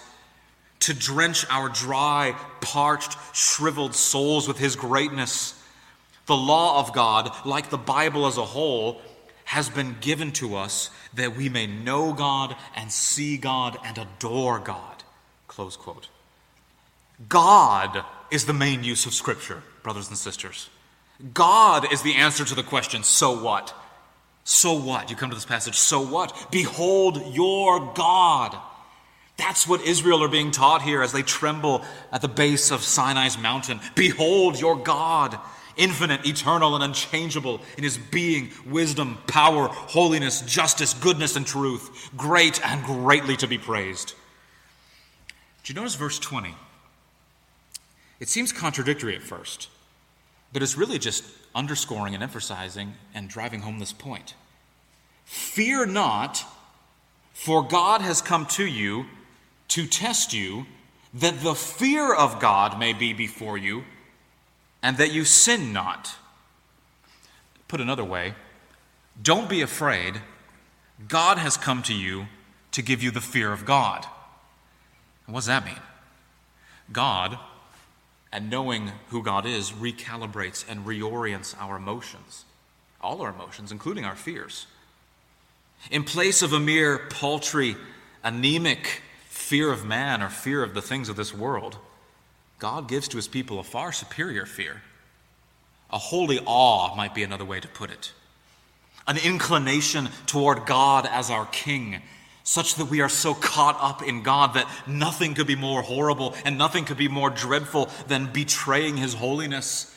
to 0.81 0.95
drench 0.95 1.47
our 1.51 1.69
dry, 1.69 2.35
parched, 2.61 3.17
shriveled 3.35 3.95
souls 3.95 4.47
with 4.47 4.59
His 4.59 4.77
greatness. 4.77 5.55
The 6.27 6.37
law 6.37 6.81
of 6.81 6.93
God, 6.93 7.31
like 7.47 7.71
the 7.71 7.79
Bible 7.79 8.27
as 8.27 8.37
a 8.37 8.45
whole, 8.45 9.01
has 9.45 9.71
been 9.71 9.97
given 10.01 10.31
to 10.33 10.57
us 10.57 10.91
that 11.15 11.35
we 11.35 11.49
may 11.49 11.67
know 11.67 12.13
God 12.13 12.55
and 12.77 12.93
see 12.93 13.39
God 13.39 13.79
and 13.85 13.97
adore 13.97 14.59
God. 14.59 15.03
Close 15.47 15.77
quote. 15.77 16.09
God 17.29 18.05
is 18.31 18.45
the 18.45 18.53
main 18.53 18.85
use 18.85 19.07
of 19.07 19.15
Scripture, 19.15 19.63
brothers 19.83 20.09
and 20.09 20.19
sisters. 20.19 20.69
God 21.33 21.91
is 21.93 22.03
the 22.03 22.15
answer 22.15 22.45
to 22.45 22.55
the 22.55 22.63
question, 22.63 23.03
so 23.03 23.43
what? 23.43 23.75
So 24.51 24.73
what? 24.73 25.11
You 25.11 25.15
come 25.15 25.29
to 25.29 25.37
this 25.37 25.45
passage, 25.45 25.77
so 25.77 26.01
what? 26.01 26.49
Behold 26.51 27.35
your 27.35 27.93
God. 27.93 28.57
That's 29.37 29.69
what 29.69 29.83
Israel 29.83 30.25
are 30.25 30.29
being 30.29 30.53
taught 30.53 30.81
here 30.81 31.03
as 31.03 31.13
they 31.13 31.21
tremble 31.21 31.85
at 32.11 32.23
the 32.23 32.29
base 32.29 32.71
of 32.71 32.83
Sinai's 32.83 33.37
mountain. 33.37 33.79
Behold 33.95 34.59
your 34.59 34.75
God 34.75 35.39
infinite, 35.77 36.27
eternal, 36.27 36.75
and 36.75 36.83
unchangeable 36.83 37.61
in 37.77 37.85
his 37.85 37.99
being, 37.99 38.51
wisdom, 38.67 39.19
power, 39.27 39.69
holiness, 39.69 40.41
justice, 40.41 40.95
goodness, 40.95 41.37
and 41.37 41.47
truth, 41.47 42.11
great 42.17 42.59
and 42.67 42.83
greatly 42.85 43.37
to 43.37 43.47
be 43.47 43.59
praised. 43.59 44.15
Do 45.63 45.73
you 45.73 45.75
notice 45.75 45.95
verse 45.95 46.19
20? 46.19 46.55
It 48.19 48.31
seems 48.31 48.51
contradictory 48.51 49.15
at 49.15 49.23
first, 49.23 49.69
but 50.55 50.63
it's 50.63 50.77
really 50.77 50.99
just 50.99 51.23
underscoring 51.55 52.15
and 52.15 52.23
emphasizing 52.23 52.95
and 53.15 53.29
driving 53.29 53.61
home 53.61 53.79
this 53.79 53.93
point. 53.93 54.35
Fear 55.25 55.87
not, 55.87 56.45
for 57.33 57.63
God 57.63 58.01
has 58.01 58.23
come 58.23 58.47
to 58.47 58.65
you 58.65 59.07
to 59.69 59.87
test 59.87 60.33
you, 60.33 60.67
that 61.15 61.41
the 61.41 61.55
fear 61.55 62.15
of 62.15 62.41
God 62.41 62.79
may 62.79 62.93
be 62.93 63.13
before 63.13 63.59
you 63.59 63.85
and 64.83 64.97
that 64.97 65.13
you 65.13 65.25
sin 65.25 65.73
not. 65.73 66.17
Put 67.67 67.81
another 67.81 68.05
way, 68.05 68.35
don't 69.21 69.49
be 69.49 69.61
afraid. 69.61 70.21
God 71.07 71.39
has 71.39 71.57
come 71.57 71.83
to 71.85 71.95
you 71.95 72.27
to 72.73 72.83
give 72.83 73.03
you 73.03 73.11
the 73.11 73.21
fear 73.21 73.53
of 73.53 73.65
God. 73.65 74.07
What 75.27 75.41
does 75.41 75.47
that 75.47 75.65
mean? 75.65 75.79
God, 76.91 77.39
and 78.33 78.51
knowing 78.51 78.93
who 79.09 79.23
God 79.23 79.47
is, 79.47 79.71
recalibrates 79.73 80.65
and 80.69 80.85
reorients 80.85 81.55
our 81.59 81.77
emotions, 81.77 82.45
all 83.01 83.23
our 83.23 83.31
emotions, 83.31 83.73
including 83.73 84.05
our 84.05 84.17
fears. 84.17 84.67
In 85.91 86.05
place 86.05 86.43
of 86.43 86.53
a 86.53 86.61
mere 86.61 86.99
paltry, 87.11 87.77
anemic, 88.23 89.03
fear 89.49 89.73
of 89.73 89.85
man 89.85 90.23
or 90.23 90.29
fear 90.29 90.63
of 90.63 90.75
the 90.75 90.83
things 90.83 91.09
of 91.09 91.17
this 91.17 91.33
world. 91.33 91.79
God 92.59 92.89
gives 92.89 93.09
to 93.09 93.17
his 93.17 93.29
people 93.29 93.59
a 93.59 93.65
far 93.65 93.93
superior 93.93 94.45
fear. 94.45 94.83
A 95.91 95.99
holy 95.99 96.41
awe 96.45 96.95
might 96.95 97.15
be 97.15 97.23
another 97.23 97.45
way 97.45 97.61
to 97.61 97.69
put 97.69 97.91
it. 97.91 98.13
An 99.07 99.17
inclination 99.17 100.11
toward 100.27 100.67
God 100.67 101.09
as 101.11 101.31
our 101.31 101.47
King, 101.47 102.03
such 102.49 102.77
that 102.77 102.87
we 102.87 103.03
are 103.03 103.11
so 103.11 103.35
caught 103.35 103.77
up 103.79 104.03
in 104.03 104.23
God 104.23 104.55
that 104.55 104.67
nothing 104.87 105.35
could 105.35 105.47
be 105.47 105.55
more 105.55 105.83
horrible 105.83 106.35
and 106.47 106.57
nothing 106.57 106.87
could 106.87 106.97
be 106.97 107.07
more 107.07 107.29
dreadful 107.29 107.91
than 108.07 108.33
betraying 108.33 108.97
his 108.97 109.13
holiness. 109.13 109.95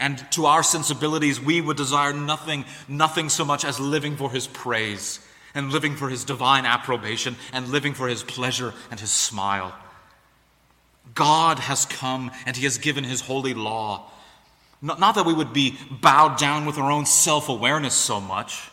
And 0.00 0.18
to 0.32 0.46
our 0.46 0.64
sensibilities, 0.64 1.40
we 1.40 1.60
would 1.60 1.76
desire 1.76 2.12
nothing, 2.12 2.64
nothing 2.88 3.28
so 3.28 3.44
much 3.44 3.64
as 3.64 3.78
living 3.78 4.16
for 4.16 4.32
his 4.32 4.48
praise 4.48 5.20
and 5.54 5.70
living 5.70 5.94
for 5.94 6.08
his 6.08 6.24
divine 6.24 6.66
approbation 6.66 7.36
and 7.52 7.68
living 7.68 7.94
for 7.94 8.08
his 8.08 8.24
pleasure 8.24 8.74
and 8.90 8.98
his 8.98 9.12
smile. 9.12 9.72
God 11.14 11.60
has 11.60 11.84
come 11.84 12.32
and 12.46 12.56
he 12.56 12.64
has 12.64 12.78
given 12.78 13.04
his 13.04 13.20
holy 13.20 13.54
law. 13.54 14.10
Not, 14.82 15.14
that 15.14 15.24
we 15.24 15.34
would 15.34 15.52
be 15.52 15.78
bowed 15.88 16.36
down 16.36 16.66
with 16.66 16.78
our 16.78 16.90
own 16.90 17.06
self 17.06 17.48
awareness 17.48 17.94
so 17.94 18.20
much, 18.20 18.72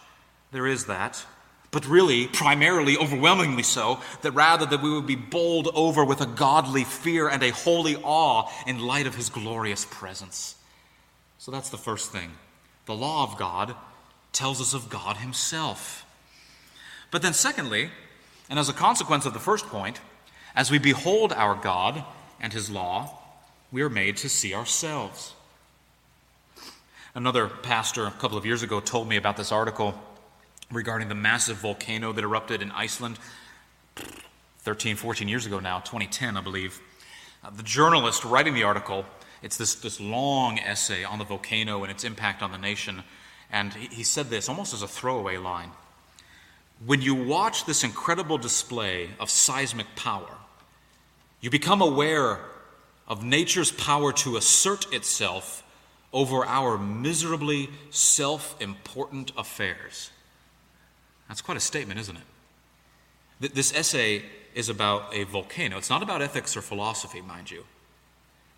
there 0.52 0.66
is 0.66 0.88
that, 0.88 1.24
but 1.72 1.88
really, 1.88 2.28
primarily, 2.28 2.98
overwhelmingly 2.98 3.64
so, 3.64 4.00
that 4.22 4.32
rather 4.32 4.66
that 4.66 4.82
we 4.82 4.90
would 4.90 5.06
be 5.06 5.16
bowled 5.16 5.70
over 5.74 6.04
with 6.04 6.22
a 6.22 6.26
godly 6.26 6.84
fear 6.84 7.28
and 7.28 7.44
a 7.44 7.52
holy 7.52 7.96
awe 7.98 8.50
in 8.66 8.80
light 8.80 9.08
of 9.08 9.16
his 9.16 9.30
glorious 9.30 9.86
presence. 9.90 10.56
So 11.38 11.52
that's 11.52 11.70
the 11.70 11.78
first 11.78 12.12
thing. 12.12 12.32
The 12.86 12.96
law 12.96 13.24
of 13.24 13.38
God 13.38 13.76
tells 14.34 14.60
us 14.62 14.74
of 14.74 14.90
God 14.90 15.18
himself. 15.18 16.06
But 17.12 17.22
then, 17.22 17.34
secondly, 17.34 17.90
and 18.50 18.58
as 18.58 18.70
a 18.70 18.74
consequence 18.74 19.26
of 19.26 19.34
the 19.34 19.40
first 19.40 19.68
point, 19.68 20.00
as 20.56 20.72
we 20.72 20.80
behold 20.80 21.32
our 21.34 21.56
God, 21.56 22.04
and 22.40 22.54
his 22.54 22.70
law, 22.70 23.18
we 23.72 23.82
are 23.82 23.90
made 23.90 24.18
to 24.18 24.30
see 24.30 24.54
ourselves. 24.54 25.34
Another 27.14 27.48
pastor 27.48 28.06
a 28.06 28.12
couple 28.12 28.38
of 28.38 28.46
years 28.46 28.64
ago 28.64 28.80
told 28.80 29.08
me 29.08 29.18
about 29.18 29.38
this 29.38 29.52
article 29.52 30.00
regarding 30.72 31.10
the 31.10 31.16
massive 31.16 31.58
volcano 31.58 32.12
that 32.12 32.24
erupted 32.24 32.62
in 32.62 32.72
Iceland 32.72 33.18
13, 34.60 34.96
14 34.96 35.28
years 35.28 35.46
ago 35.46 35.60
now, 35.60 35.80
2010, 35.80 36.38
I 36.38 36.42
believe. 36.42 36.80
Uh, 37.44 37.50
the 37.50 37.64
journalist 37.64 38.24
writing 38.24 38.54
the 38.54 38.64
article, 38.64 39.06
it's 39.42 39.58
this, 39.58 39.76
this 39.76 40.00
long 40.00 40.60
essay 40.60 41.04
on 41.04 41.18
the 41.18 41.26
volcano 41.26 41.84
and 41.84 41.92
its 41.92 42.04
impact 42.04 42.42
on 42.44 42.52
the 42.52 42.58
nation. 42.58 43.04
And 43.52 43.74
he, 43.74 43.88
he 43.88 44.04
said 44.04 44.30
this 44.30 44.48
almost 44.48 44.74
as 44.74 44.84
a 44.84 44.88
throwaway 44.88 45.38
line 45.38 45.72
When 46.86 47.02
you 47.02 47.16
watch 47.16 47.66
this 47.66 47.84
incredible 47.84 48.38
display 48.38 49.10
of 49.20 49.30
seismic 49.30 49.96
power, 49.96 50.38
you 51.42 51.50
become 51.50 51.82
aware 51.82 52.40
of 53.08 53.24
nature's 53.24 53.72
power 53.72 54.14
to 54.14 54.38
assert 54.38 54.94
itself 54.94 55.64
over 56.14 56.46
our 56.46 56.78
miserably 56.78 57.70
self 57.90 58.60
important 58.62 59.32
affairs. 59.38 60.12
That's 61.30 61.42
quite 61.42 61.56
a 61.56 61.62
statement, 61.62 62.00
isn't 62.02 62.18
it? 62.18 63.56
This 63.56 63.74
essay 63.74 64.24
is 64.54 64.68
about 64.68 65.16
a 65.16 65.24
volcano. 65.24 65.78
It's 65.78 65.90
not 65.90 66.04
about 66.04 66.22
ethics 66.22 66.58
or 66.58 66.62
philosophy, 66.62 67.22
mind 67.22 67.50
you. 67.50 67.64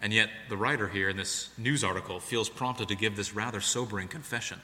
And 0.02 0.12
yet, 0.12 0.30
the 0.50 0.58
writer 0.58 0.88
here 0.88 1.10
in 1.10 1.18
this 1.18 1.50
news 1.60 1.84
article 1.84 2.20
feels 2.20 2.50
prompted 2.50 2.88
to 2.88 2.96
give 2.96 3.16
this 3.16 3.36
rather 3.36 3.62
sobering 3.62 4.08
confession. 4.08 4.60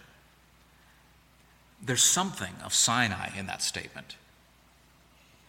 There's 1.83 2.01
something 2.01 2.55
of 2.63 2.73
Sinai 2.73 3.37
in 3.37 3.45
that 3.45 3.61
statement. 3.61 4.15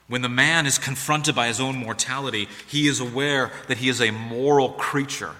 When 0.09 0.21
the 0.21 0.29
man 0.29 0.67
is 0.67 0.79
confronted 0.79 1.35
by 1.35 1.47
his 1.47 1.61
own 1.61 1.77
mortality, 1.77 2.49
he 2.67 2.87
is 2.87 3.01
aware 3.01 3.51
that 3.69 3.79
he 3.79 3.89
is 3.89 4.01
a 4.01 4.11
moral 4.11 4.71
creature. 4.71 5.35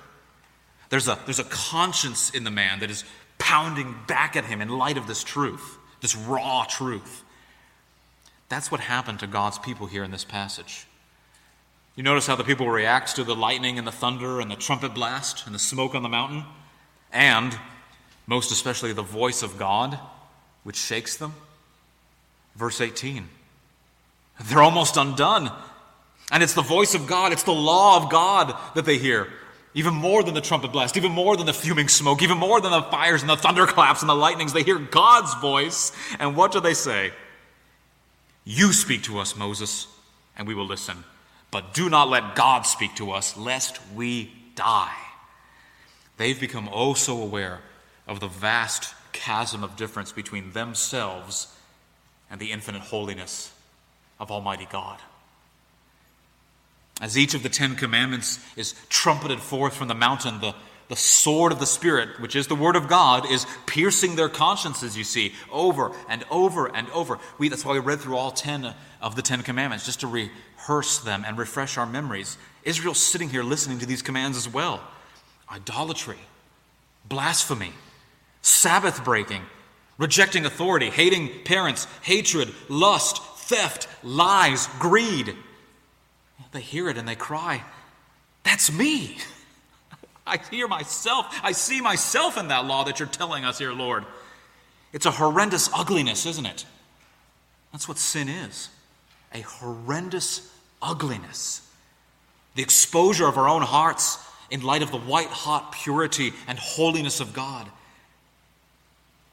There's 0.89 1.09
a, 1.09 1.19
there's 1.27 1.39
a 1.39 1.45
conscience 1.45 2.31
in 2.31 2.45
the 2.45 2.51
man 2.51 2.81
that 2.81 2.91
is 2.91 3.05
pounding 3.39 3.95
back 4.07 4.37
at 4.37 4.45
him 4.45 4.61
in 4.61 4.69
light 4.69 4.97
of 4.97 5.07
this 5.07 5.25
truth, 5.25 5.78
this 6.01 6.17
raw 6.17 6.65
truth. 6.69 7.25
That's 8.49 8.71
what 8.71 8.81
happened 8.81 9.21
to 9.21 9.27
God's 9.27 9.59
people 9.59 9.87
here 9.87 10.05
in 10.05 10.11
this 10.11 10.25
passage. 10.25 10.87
You 11.97 12.03
notice 12.03 12.27
how 12.27 12.37
the 12.37 12.45
people 12.45 12.71
react 12.71 13.17
to 13.17 13.25
the 13.25 13.35
lightning 13.35 13.79
and 13.79 13.87
the 13.87 13.93
thunder 13.93 14.41
and 14.41 14.51
the 14.51 14.57
trumpet 14.57 14.95
blast 14.95 15.47
and 15.47 15.55
the 15.55 15.59
smoke 15.59 15.95
on 15.95 16.03
the 16.03 16.09
mountain, 16.09 16.45
and 17.13 17.59
most 18.27 18.53
especially 18.53 18.93
the 18.93 19.03
voice 19.03 19.43
of 19.43 19.59
God, 19.59 19.99
which 20.63 20.77
shakes 20.77 21.17
them? 21.17 21.35
Verse 22.55 22.81
18 22.81 23.29
they're 24.45 24.63
almost 24.63 24.97
undone. 24.97 25.51
And 26.31 26.43
it's 26.43 26.55
the 26.55 26.63
voice 26.63 26.95
of 26.95 27.07
God, 27.07 27.33
it's 27.33 27.43
the 27.43 27.53
law 27.53 28.03
of 28.03 28.11
God 28.11 28.55
that 28.75 28.85
they 28.85 28.99
hear. 28.99 29.29
Even 29.79 29.95
more 29.95 30.25
than 30.25 30.35
the 30.35 30.41
trumpet 30.41 30.73
blast, 30.73 30.97
even 30.97 31.13
more 31.13 31.37
than 31.37 31.47
the 31.47 31.53
fuming 31.53 31.87
smoke, 31.87 32.21
even 32.21 32.37
more 32.37 32.61
than 32.61 32.73
the 32.73 32.83
fires 32.83 33.21
and 33.21 33.31
the 33.31 33.37
thunderclaps 33.37 34.03
and 34.03 34.09
the 34.09 34.15
lightnings, 34.15 34.53
they 34.53 34.65
hear 34.65 34.77
God's 34.77 35.33
voice. 35.35 35.93
And 36.19 36.35
what 36.35 36.51
do 36.51 36.59
they 36.59 36.75
say? 36.75 37.13
You 38.45 38.73
speak 38.73 39.05
to 39.05 39.21
us, 39.21 39.37
Moses, 39.37 39.87
and 40.37 40.49
we 40.49 40.55
will 40.57 40.67
listen. 40.67 41.05
But 41.53 41.75
do 41.75 41.89
not 41.89 42.09
let 42.09 42.35
God 42.35 42.63
speak 42.63 42.97
to 42.97 43.13
us, 43.13 43.37
lest 43.37 43.79
we 43.95 44.33
die. 44.57 44.97
They've 46.17 46.41
become 46.41 46.69
oh 46.73 46.95
so 46.95 47.23
aware 47.23 47.61
of 48.09 48.19
the 48.19 48.27
vast 48.27 48.97
chasm 49.13 49.63
of 49.63 49.77
difference 49.77 50.11
between 50.11 50.55
themselves 50.55 51.55
and 52.29 52.41
the 52.41 52.51
infinite 52.51 52.83
holiness 52.83 53.53
of 54.19 54.33
Almighty 54.33 54.67
God. 54.73 54.99
As 57.01 57.17
each 57.17 57.35
of 57.35 57.43
the 57.43 57.49
Ten 57.49 57.77
Commandments 57.77 58.39
is 58.57 58.75
trumpeted 58.89 59.41
forth 59.41 59.75
from 59.75 59.89
the 59.89 59.95
mountain, 59.95 60.41
the, 60.41 60.55
the 60.89 60.97
sword 60.97 61.53
of 61.53 61.61
the 61.61 61.67
Spirit, 61.67 62.21
which 62.21 62.35
is 62.35 62.49
the 62.49 62.57
Word 62.57 62.75
of 62.75 62.89
God, 62.89 63.31
is 63.31 63.47
piercing 63.67 64.17
their 64.17 64.29
consciences, 64.29 64.97
you 64.97 65.05
see, 65.05 65.33
over 65.53 65.93
and 66.09 66.25
over 66.31 66.67
and 66.67 66.91
over. 66.91 67.21
We, 67.39 67.49
that's 67.49 67.65
why 67.65 67.75
we 67.75 67.79
read 67.79 68.01
through 68.01 68.17
all 68.17 68.33
ten 68.33 68.75
of 69.01 69.15
the 69.15 69.23
Ten 69.23 69.43
Commandments, 69.43 69.87
just 69.87 70.01
to 70.01 70.09
rehearse 70.09 70.99
them 70.99 71.25
and 71.25 71.39
refresh 71.39 71.79
our 71.79 71.87
memories. 71.87 72.37
Israel's 72.65 72.99
sitting 72.99 73.29
here 73.29 73.45
listening 73.45 73.79
to 73.79 73.87
these 73.87 74.03
commands 74.03 74.37
as 74.37 74.49
well 74.49 74.83
idolatry, 75.51 76.19
blasphemy, 77.09 77.73
Sabbath 78.43 79.05
breaking, 79.05 79.43
rejecting 79.99 80.45
authority, 80.45 80.91
hating 80.91 81.31
parents, 81.45 81.87
hatred, 82.03 82.53
lust, 82.69 83.23
theft, 83.23 83.89
lies, 84.03 84.67
greed. 84.79 85.37
They 86.53 86.61
hear 86.61 86.89
it 86.89 86.97
and 86.97 87.07
they 87.07 87.15
cry, 87.15 87.63
That's 88.45 88.73
me. 88.73 89.19
I 90.27 90.39
hear 90.51 90.69
myself. 90.69 91.27
I 91.43 91.53
see 91.53 91.81
myself 91.81 92.37
in 92.37 92.49
that 92.49 92.67
law 92.67 92.85
that 92.85 92.99
you're 92.99 93.09
telling 93.09 93.45
us 93.45 93.59
here, 93.59 93.73
Lord. 93.73 94.05
It's 94.93 95.07
a 95.07 95.11
horrendous 95.11 95.69
ugliness, 95.75 96.27
isn't 96.27 96.47
it? 96.47 96.65
That's 97.73 97.89
what 97.89 97.99
sin 97.99 98.29
is 98.29 98.71
a 99.33 99.41
horrendous 99.41 100.51
ugliness. 100.81 101.61
The 102.55 102.63
exposure 102.63 103.27
of 103.27 103.37
our 103.37 103.49
own 103.49 103.63
hearts 103.63 104.19
in 104.51 104.63
light 104.63 104.83
of 104.83 104.91
the 104.91 104.99
white 104.99 105.29
hot 105.29 105.73
purity 105.73 106.33
and 106.47 106.59
holiness 106.59 107.21
of 107.21 107.35
God. 107.35 107.69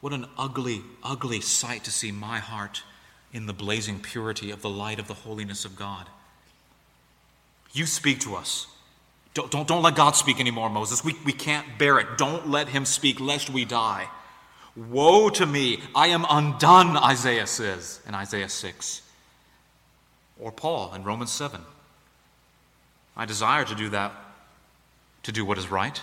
What 0.01 0.13
an 0.13 0.27
ugly, 0.37 0.81
ugly 1.01 1.41
sight 1.41 1.85
to 1.85 1.91
see 1.91 2.11
my 2.11 2.39
heart 2.39 2.83
in 3.31 3.45
the 3.45 3.53
blazing 3.53 3.99
purity 3.99 4.51
of 4.51 4.61
the 4.61 4.69
light 4.69 4.99
of 4.99 5.07
the 5.07 5.13
holiness 5.13 5.65
of 5.65 5.75
God. 5.75 6.07
You 7.75 7.85
speak 7.85 8.21
to 8.21 8.35
us. 8.35 8.67
Don't, 9.33 9.51
don't, 9.51 9.67
don't 9.67 9.83
let 9.83 9.95
God 9.95 10.15
speak 10.15 10.39
anymore, 10.39 10.69
Moses. 10.69 11.03
We, 11.03 11.13
we 11.25 11.33
can't 11.33 11.77
bear 11.77 11.99
it. 11.99 12.17
Don't 12.17 12.49
let 12.49 12.69
him 12.69 12.85
speak, 12.85 13.19
lest 13.19 13.49
we 13.49 13.65
die. 13.65 14.07
Woe 14.77 15.29
to 15.31 15.45
me, 15.45 15.81
I 15.93 16.07
am 16.07 16.25
undone, 16.29 16.95
Isaiah 16.95 17.45
says 17.45 17.99
in 18.07 18.15
Isaiah 18.15 18.47
6. 18.47 19.01
Or 20.39 20.53
Paul 20.53 20.93
in 20.93 21.03
Romans 21.03 21.31
7. 21.31 21.59
I 23.17 23.25
desire 23.25 23.65
to 23.65 23.75
do 23.75 23.89
that, 23.89 24.13
to 25.23 25.33
do 25.33 25.43
what 25.43 25.57
is 25.57 25.69
right, 25.69 26.01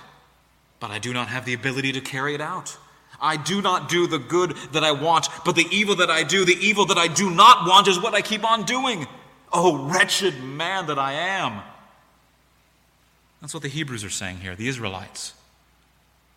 but 0.79 0.91
I 0.91 0.99
do 0.99 1.15
not 1.15 1.29
have 1.29 1.47
the 1.47 1.55
ability 1.55 1.93
to 1.93 2.03
carry 2.03 2.35
it 2.35 2.41
out. 2.43 2.77
I 3.19 3.39
do 3.39 3.63
not 3.63 3.89
do 3.89 4.07
the 4.07 4.19
good 4.19 4.57
that 4.73 4.85
I 4.85 4.93
want, 4.93 5.29
but 5.47 5.55
the 5.55 5.67
evil 5.71 5.97
that 5.97 6.11
I 6.11 6.23
do, 6.23 6.45
the 6.45 6.57
evil 6.61 6.85
that 6.87 6.99
I 6.99 7.09
do 7.09 7.31
not 7.31 7.67
want, 7.67 7.89
is 7.89 7.99
what 7.99 8.15
I 8.15 8.21
keep 8.21 8.45
on 8.45 8.65
doing. 8.65 9.07
Oh, 9.53 9.88
wretched 9.88 10.43
man 10.43 10.87
that 10.87 10.99
I 10.99 11.12
am. 11.12 11.61
That's 13.41 13.53
what 13.53 13.62
the 13.62 13.69
Hebrews 13.69 14.05
are 14.05 14.11
saying 14.11 14.38
here, 14.38 14.55
the 14.55 14.69
Israelites. 14.69 15.35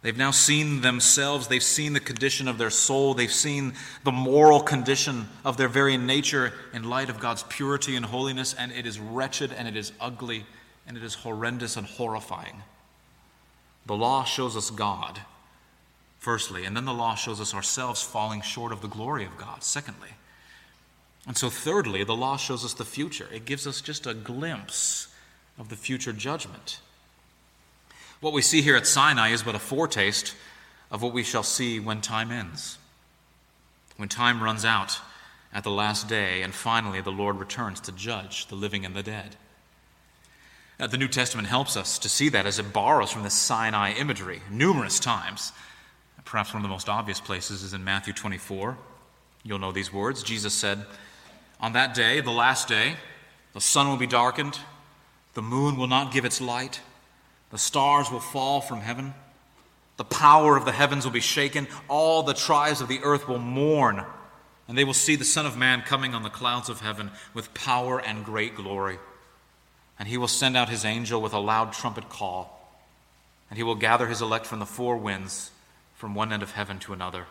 They've 0.01 0.17
now 0.17 0.31
seen 0.31 0.81
themselves, 0.81 1.47
they've 1.47 1.63
seen 1.63 1.93
the 1.93 1.99
condition 1.99 2.47
of 2.47 2.57
their 2.57 2.69
soul, 2.69 3.15
they've 3.15 3.31
seen 3.31 3.73
the 4.03 4.11
moral 4.11 4.59
condition 4.59 5.27
of 5.43 5.57
their 5.57 5.67
very 5.67 5.97
nature 5.97 6.53
in 6.73 6.83
light 6.83 7.09
of 7.09 7.19
God's 7.19 7.43
purity 7.43 7.95
and 7.95 8.05
holiness, 8.05 8.53
and 8.53 8.71
it 8.71 8.85
is 8.85 8.99
wretched 8.99 9.51
and 9.51 9.67
it 9.67 9.75
is 9.75 9.91
ugly 9.99 10.45
and 10.85 10.95
it 10.95 11.03
is 11.03 11.15
horrendous 11.15 11.75
and 11.75 11.87
horrifying. 11.87 12.61
The 13.87 13.95
law 13.95 14.23
shows 14.23 14.55
us 14.55 14.69
God 14.69 15.21
firstly. 16.25 16.65
And 16.65 16.75
then 16.75 16.85
the 16.85 16.93
law 16.93 17.13
shows 17.13 17.39
us 17.39 17.53
ourselves 17.53 18.01
falling 18.01 18.41
short 18.41 18.71
of 18.71 18.81
the 18.81 18.87
glory 18.87 19.25
of 19.25 19.37
God, 19.37 19.63
secondly. 19.63 20.09
And 21.27 21.37
so, 21.37 21.49
thirdly, 21.49 22.03
the 22.03 22.15
law 22.15 22.37
shows 22.37 22.63
us 22.63 22.73
the 22.73 22.85
future. 22.85 23.27
It 23.33 23.45
gives 23.45 23.65
us 23.65 23.81
just 23.81 24.05
a 24.05 24.13
glimpse 24.13 25.07
of 25.57 25.69
the 25.69 25.75
future 25.75 26.13
judgment. 26.13 26.79
What 28.21 28.33
we 28.33 28.41
see 28.41 28.61
here 28.61 28.75
at 28.75 28.87
Sinai 28.87 29.29
is 29.29 29.43
but 29.43 29.55
a 29.55 29.59
foretaste 29.59 30.35
of 30.91 31.01
what 31.01 31.13
we 31.13 31.23
shall 31.23 31.43
see 31.43 31.79
when 31.79 32.01
time 32.01 32.31
ends. 32.31 32.77
When 33.97 34.09
time 34.09 34.43
runs 34.43 34.65
out 34.65 34.99
at 35.53 35.63
the 35.63 35.71
last 35.71 36.07
day, 36.07 36.41
and 36.41 36.53
finally 36.53 37.01
the 37.01 37.11
Lord 37.11 37.39
returns 37.39 37.79
to 37.81 37.91
judge 37.91 38.47
the 38.47 38.55
living 38.55 38.85
and 38.85 38.95
the 38.95 39.03
dead. 39.03 39.35
Now, 40.79 40.87
the 40.87 40.97
New 40.97 41.07
Testament 41.07 41.47
helps 41.47 41.77
us 41.77 41.97
to 41.99 42.09
see 42.09 42.27
that 42.29 42.45
as 42.45 42.59
it 42.59 42.73
borrows 42.73 43.11
from 43.11 43.23
the 43.23 43.29
Sinai 43.29 43.93
imagery 43.93 44.41
numerous 44.51 44.99
times. 44.99 45.53
Perhaps 46.25 46.53
one 46.53 46.61
of 46.61 46.63
the 46.63 46.73
most 46.73 46.89
obvious 46.89 47.21
places 47.21 47.63
is 47.63 47.73
in 47.73 47.83
Matthew 47.83 48.11
24. 48.11 48.77
You'll 49.43 49.59
know 49.59 49.71
these 49.71 49.93
words. 49.93 50.23
Jesus 50.23 50.53
said, 50.53 50.85
On 51.59 51.73
that 51.73 51.93
day, 51.93 52.21
the 52.21 52.31
last 52.31 52.67
day, 52.67 52.95
the 53.53 53.61
sun 53.61 53.87
will 53.87 53.97
be 53.97 54.07
darkened, 54.07 54.59
the 55.33 55.41
moon 55.41 55.77
will 55.77 55.87
not 55.87 56.11
give 56.11 56.25
its 56.25 56.41
light, 56.41 56.81
the 57.51 57.57
stars 57.57 58.11
will 58.11 58.19
fall 58.19 58.61
from 58.61 58.81
heaven, 58.81 59.13
the 59.97 60.03
power 60.03 60.57
of 60.57 60.65
the 60.65 60.73
heavens 60.73 61.05
will 61.05 61.11
be 61.11 61.21
shaken, 61.21 61.67
all 61.87 62.23
the 62.23 62.33
tribes 62.33 62.81
of 62.81 62.87
the 62.87 62.99
earth 63.03 63.27
will 63.27 63.39
mourn, 63.39 64.03
and 64.67 64.77
they 64.77 64.83
will 64.83 64.93
see 64.93 65.15
the 65.15 65.23
Son 65.23 65.45
of 65.45 65.57
Man 65.57 65.81
coming 65.81 66.13
on 66.13 66.23
the 66.23 66.29
clouds 66.29 66.69
of 66.69 66.81
heaven 66.81 67.11
with 67.33 67.53
power 67.53 67.99
and 67.99 68.25
great 68.25 68.55
glory. 68.55 68.97
And 69.97 70.09
he 70.09 70.17
will 70.17 70.27
send 70.27 70.57
out 70.57 70.67
his 70.67 70.83
angel 70.83 71.21
with 71.21 71.33
a 71.33 71.39
loud 71.39 71.71
trumpet 71.71 72.09
call, 72.09 72.77
and 73.49 73.57
he 73.57 73.63
will 73.63 73.75
gather 73.75 74.07
his 74.07 74.21
elect 74.21 74.45
from 74.45 74.59
the 74.59 74.65
four 74.65 74.97
winds, 74.97 75.51
from 75.95 76.13
one 76.13 76.33
end 76.33 76.43
of 76.43 76.51
heaven 76.51 76.79
to 76.79 76.91
another. 76.91 77.27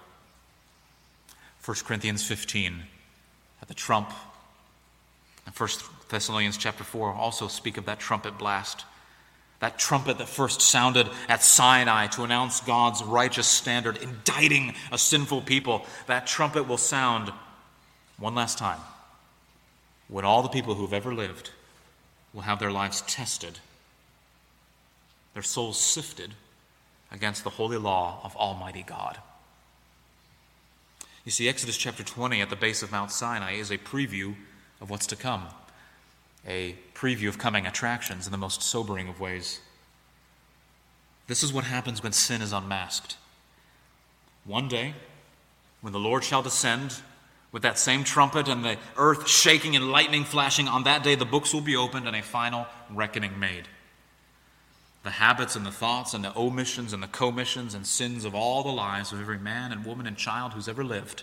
1 1.62 1.76
Corinthians 1.84 2.26
15, 2.26 2.84
at 3.64 3.68
the 3.68 3.74
trump. 3.74 4.10
And 5.46 5.54
1 5.54 5.68
Thessalonians 6.10 6.58
chapter 6.58 6.84
4 6.84 7.14
also 7.14 7.48
speak 7.48 7.78
of 7.78 7.86
that 7.86 7.98
trumpet 7.98 8.36
blast. 8.36 8.84
That 9.60 9.78
trumpet 9.78 10.18
that 10.18 10.28
first 10.28 10.60
sounded 10.60 11.08
at 11.30 11.42
Sinai 11.42 12.08
to 12.08 12.24
announce 12.24 12.60
God's 12.60 13.02
righteous 13.02 13.46
standard, 13.46 13.96
indicting 13.96 14.74
a 14.92 14.98
sinful 14.98 15.40
people, 15.42 15.86
that 16.08 16.26
trumpet 16.26 16.64
will 16.64 16.76
sound 16.76 17.32
one 18.18 18.34
last 18.34 18.58
time 18.58 18.80
when 20.08 20.26
all 20.26 20.42
the 20.42 20.50
people 20.50 20.74
who've 20.74 20.92
ever 20.92 21.14
lived 21.14 21.48
will 22.34 22.42
have 22.42 22.58
their 22.58 22.70
lives 22.70 23.00
tested, 23.06 23.60
their 25.32 25.42
souls 25.42 25.80
sifted 25.80 26.34
against 27.10 27.44
the 27.44 27.50
holy 27.50 27.78
law 27.78 28.20
of 28.24 28.36
Almighty 28.36 28.82
God. 28.82 29.16
You 31.24 31.30
see, 31.30 31.48
Exodus 31.48 31.78
chapter 31.78 32.02
20 32.02 32.42
at 32.42 32.50
the 32.50 32.56
base 32.56 32.82
of 32.82 32.92
Mount 32.92 33.10
Sinai 33.10 33.52
is 33.52 33.70
a 33.70 33.78
preview 33.78 34.34
of 34.80 34.90
what's 34.90 35.06
to 35.06 35.16
come, 35.16 35.44
a 36.46 36.76
preview 36.94 37.28
of 37.28 37.38
coming 37.38 37.66
attractions 37.66 38.26
in 38.26 38.32
the 38.32 38.38
most 38.38 38.62
sobering 38.62 39.08
of 39.08 39.20
ways. 39.20 39.60
This 41.26 41.42
is 41.42 41.50
what 41.50 41.64
happens 41.64 42.02
when 42.02 42.12
sin 42.12 42.42
is 42.42 42.52
unmasked. 42.52 43.16
One 44.44 44.68
day, 44.68 44.92
when 45.80 45.94
the 45.94 45.98
Lord 45.98 46.24
shall 46.24 46.42
descend 46.42 46.96
with 47.52 47.62
that 47.62 47.78
same 47.78 48.04
trumpet 48.04 48.46
and 48.46 48.62
the 48.62 48.76
earth 48.98 49.26
shaking 49.26 49.74
and 49.76 49.90
lightning 49.90 50.24
flashing, 50.24 50.68
on 50.68 50.84
that 50.84 51.02
day 51.02 51.14
the 51.14 51.24
books 51.24 51.54
will 51.54 51.62
be 51.62 51.76
opened 51.76 52.06
and 52.06 52.16
a 52.16 52.22
final 52.22 52.66
reckoning 52.90 53.38
made. 53.38 53.66
The 55.04 55.10
habits 55.10 55.54
and 55.54 55.64
the 55.64 55.70
thoughts 55.70 56.14
and 56.14 56.24
the 56.24 56.36
omissions 56.36 56.92
and 56.92 57.02
the 57.02 57.08
commissions 57.08 57.74
and 57.74 57.86
sins 57.86 58.24
of 58.24 58.34
all 58.34 58.62
the 58.62 58.72
lives 58.72 59.12
of 59.12 59.20
every 59.20 59.38
man 59.38 59.70
and 59.70 59.84
woman 59.84 60.06
and 60.06 60.16
child 60.16 60.54
who's 60.54 60.68
ever 60.68 60.82
lived 60.82 61.22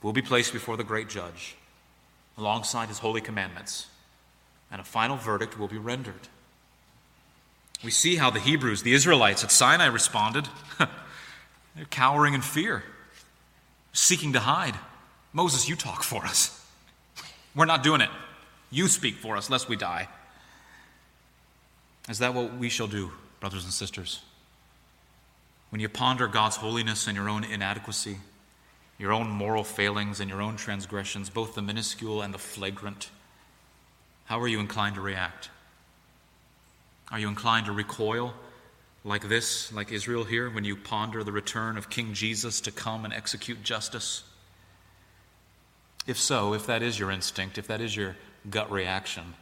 will 0.00 0.12
be 0.12 0.22
placed 0.22 0.52
before 0.52 0.76
the 0.76 0.84
great 0.84 1.08
judge 1.08 1.56
alongside 2.38 2.88
his 2.88 2.98
holy 2.98 3.20
commandments, 3.20 3.86
and 4.70 4.80
a 4.80 4.84
final 4.84 5.16
verdict 5.16 5.58
will 5.58 5.68
be 5.68 5.78
rendered. 5.78 6.28
We 7.82 7.90
see 7.90 8.16
how 8.16 8.30
the 8.30 8.40
Hebrews, 8.40 8.82
the 8.82 8.94
Israelites 8.94 9.44
at 9.44 9.50
Sinai, 9.50 9.86
responded. 9.86 10.48
They're 10.78 11.84
cowering 11.90 12.34
in 12.34 12.40
fear, 12.40 12.82
seeking 13.92 14.32
to 14.32 14.40
hide. 14.40 14.74
Moses, 15.32 15.68
you 15.68 15.76
talk 15.76 16.02
for 16.02 16.24
us. 16.24 16.64
We're 17.54 17.66
not 17.66 17.82
doing 17.82 18.00
it. 18.00 18.10
You 18.70 18.88
speak 18.88 19.16
for 19.16 19.36
us, 19.36 19.50
lest 19.50 19.68
we 19.68 19.76
die. 19.76 20.08
Is 22.08 22.18
that 22.18 22.34
what 22.34 22.54
we 22.56 22.68
shall 22.68 22.86
do, 22.86 23.12
brothers 23.40 23.64
and 23.64 23.72
sisters? 23.72 24.22
When 25.70 25.80
you 25.80 25.88
ponder 25.88 26.28
God's 26.28 26.56
holiness 26.56 27.06
and 27.06 27.16
your 27.16 27.28
own 27.28 27.44
inadequacy, 27.44 28.18
your 28.98 29.12
own 29.12 29.28
moral 29.28 29.64
failings 29.64 30.20
and 30.20 30.30
your 30.30 30.42
own 30.42 30.56
transgressions, 30.56 31.30
both 31.30 31.54
the 31.54 31.62
minuscule 31.62 32.22
and 32.22 32.32
the 32.32 32.38
flagrant, 32.38 33.10
how 34.26 34.40
are 34.40 34.48
you 34.48 34.60
inclined 34.60 34.94
to 34.94 35.00
react? 35.00 35.50
Are 37.10 37.18
you 37.18 37.28
inclined 37.28 37.66
to 37.66 37.72
recoil 37.72 38.34
like 39.02 39.28
this, 39.28 39.72
like 39.72 39.92
Israel 39.92 40.24
here, 40.24 40.48
when 40.48 40.64
you 40.64 40.76
ponder 40.76 41.22
the 41.22 41.32
return 41.32 41.76
of 41.76 41.90
King 41.90 42.14
Jesus 42.14 42.60
to 42.62 42.70
come 42.70 43.04
and 43.04 43.12
execute 43.12 43.62
justice? 43.62 44.22
If 46.06 46.18
so, 46.18 46.54
if 46.54 46.66
that 46.66 46.82
is 46.82 46.98
your 46.98 47.10
instinct, 47.10 47.58
if 47.58 47.66
that 47.66 47.80
is 47.80 47.96
your 47.96 48.16
gut 48.48 48.70
reaction, 48.70 49.34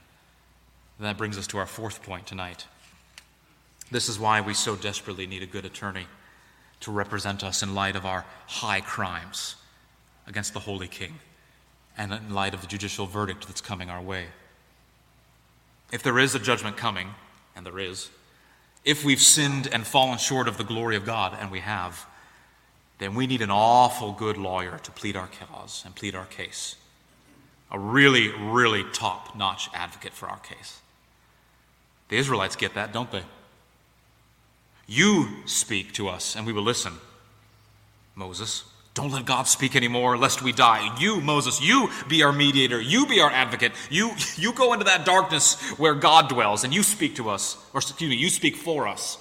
then 1.02 1.10
that 1.10 1.18
brings 1.18 1.36
us 1.36 1.48
to 1.48 1.58
our 1.58 1.66
fourth 1.66 2.02
point 2.04 2.28
tonight. 2.28 2.66
This 3.90 4.08
is 4.08 4.20
why 4.20 4.40
we 4.40 4.54
so 4.54 4.76
desperately 4.76 5.26
need 5.26 5.42
a 5.42 5.46
good 5.46 5.64
attorney 5.64 6.06
to 6.80 6.92
represent 6.92 7.42
us 7.42 7.60
in 7.60 7.74
light 7.74 7.96
of 7.96 8.06
our 8.06 8.24
high 8.46 8.80
crimes 8.80 9.56
against 10.28 10.52
the 10.52 10.60
Holy 10.60 10.86
King 10.86 11.18
and 11.98 12.12
in 12.12 12.32
light 12.32 12.54
of 12.54 12.60
the 12.60 12.68
judicial 12.68 13.06
verdict 13.06 13.48
that's 13.48 13.60
coming 13.60 13.90
our 13.90 14.00
way. 14.00 14.26
If 15.90 16.04
there 16.04 16.20
is 16.20 16.36
a 16.36 16.38
judgment 16.38 16.76
coming, 16.76 17.08
and 17.56 17.66
there 17.66 17.80
is, 17.80 18.10
if 18.84 19.04
we've 19.04 19.20
sinned 19.20 19.66
and 19.72 19.84
fallen 19.84 20.18
short 20.18 20.46
of 20.46 20.56
the 20.56 20.64
glory 20.64 20.94
of 20.94 21.04
God, 21.04 21.36
and 21.38 21.50
we 21.50 21.60
have, 21.60 22.06
then 22.98 23.16
we 23.16 23.26
need 23.26 23.42
an 23.42 23.50
awful 23.50 24.12
good 24.12 24.36
lawyer 24.36 24.78
to 24.84 24.90
plead 24.92 25.16
our 25.16 25.28
cause 25.28 25.82
and 25.84 25.96
plead 25.96 26.14
our 26.14 26.26
case. 26.26 26.76
A 27.72 27.78
really, 27.78 28.28
really 28.28 28.84
top 28.92 29.36
notch 29.36 29.68
advocate 29.74 30.12
for 30.12 30.28
our 30.28 30.38
case. 30.38 30.81
The 32.12 32.18
Israelites 32.18 32.56
get 32.56 32.74
that, 32.74 32.92
don't 32.92 33.10
they? 33.10 33.22
You 34.86 35.28
speak 35.46 35.94
to 35.94 36.08
us 36.08 36.36
and 36.36 36.46
we 36.46 36.52
will 36.52 36.62
listen. 36.62 36.92
Moses, 38.14 38.64
don't 38.92 39.12
let 39.12 39.24
God 39.24 39.44
speak 39.44 39.74
anymore 39.74 40.18
lest 40.18 40.42
we 40.42 40.52
die. 40.52 40.94
You, 41.00 41.22
Moses, 41.22 41.62
you 41.62 41.88
be 42.10 42.22
our 42.22 42.30
mediator. 42.30 42.78
You 42.78 43.06
be 43.06 43.22
our 43.22 43.30
advocate. 43.30 43.72
You, 43.88 44.10
you 44.36 44.52
go 44.52 44.74
into 44.74 44.84
that 44.84 45.06
darkness 45.06 45.58
where 45.78 45.94
God 45.94 46.28
dwells 46.28 46.64
and 46.64 46.74
you 46.74 46.82
speak 46.82 47.16
to 47.16 47.30
us, 47.30 47.56
or 47.72 47.78
excuse 47.78 48.10
me, 48.10 48.16
you 48.16 48.28
speak 48.28 48.56
for 48.56 48.86
us 48.86 49.16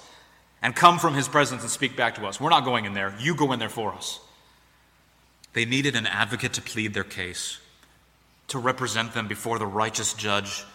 and 0.60 0.76
come 0.76 0.98
from 0.98 1.14
his 1.14 1.28
presence 1.28 1.62
and 1.62 1.70
speak 1.70 1.96
back 1.96 2.16
to 2.16 2.26
us. 2.26 2.38
We're 2.42 2.50
not 2.50 2.66
going 2.66 2.84
in 2.84 2.92
there. 2.92 3.14
You 3.18 3.34
go 3.34 3.52
in 3.52 3.58
there 3.58 3.70
for 3.70 3.94
us. 3.94 4.20
They 5.54 5.64
needed 5.64 5.96
an 5.96 6.06
advocate 6.06 6.52
to 6.52 6.60
plead 6.60 6.92
their 6.92 7.04
case, 7.04 7.58
to 8.48 8.58
represent 8.58 9.14
them 9.14 9.28
before 9.28 9.58
the 9.58 9.66
righteous 9.66 10.12
judge 10.12 10.66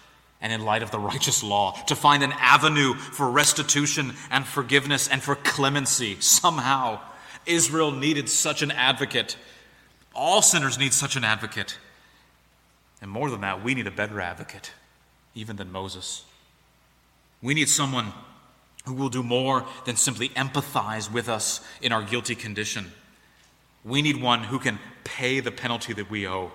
and 0.41 0.53
in 0.53 0.63
light 0.63 0.83
of 0.83 0.91
the 0.91 0.99
righteous 0.99 1.43
law, 1.43 1.71
to 1.87 1.95
find 1.95 2.23
an 2.23 2.33
avenue 2.33 2.93
for 2.93 3.29
restitution 3.29 4.13
and 4.29 4.45
forgiveness 4.45 5.07
and 5.07 5.21
for 5.21 5.35
clemency. 5.35 6.17
Somehow, 6.19 6.99
Israel 7.45 7.91
needed 7.91 8.29
such 8.29 8.61
an 8.61 8.71
advocate. 8.71 9.37
All 10.13 10.41
sinners 10.41 10.77
need 10.77 10.93
such 10.93 11.15
an 11.15 11.23
advocate. 11.23 11.77
And 13.01 13.09
more 13.09 13.29
than 13.29 13.41
that, 13.41 13.63
we 13.63 13.73
need 13.73 13.87
a 13.87 13.91
better 13.91 14.21
advocate, 14.21 14.71
even 15.35 15.55
than 15.55 15.71
Moses. 15.71 16.23
We 17.41 17.53
need 17.53 17.69
someone 17.69 18.13
who 18.85 18.93
will 18.93 19.09
do 19.09 19.21
more 19.21 19.65
than 19.85 19.95
simply 19.95 20.29
empathize 20.29 21.11
with 21.11 21.29
us 21.29 21.61
in 21.81 21.91
our 21.91 22.01
guilty 22.01 22.35
condition. 22.35 22.91
We 23.83 24.01
need 24.01 24.21
one 24.21 24.43
who 24.43 24.59
can 24.59 24.79
pay 25.03 25.39
the 25.39 25.51
penalty 25.51 25.93
that 25.93 26.09
we 26.09 26.27
owe, 26.27 26.51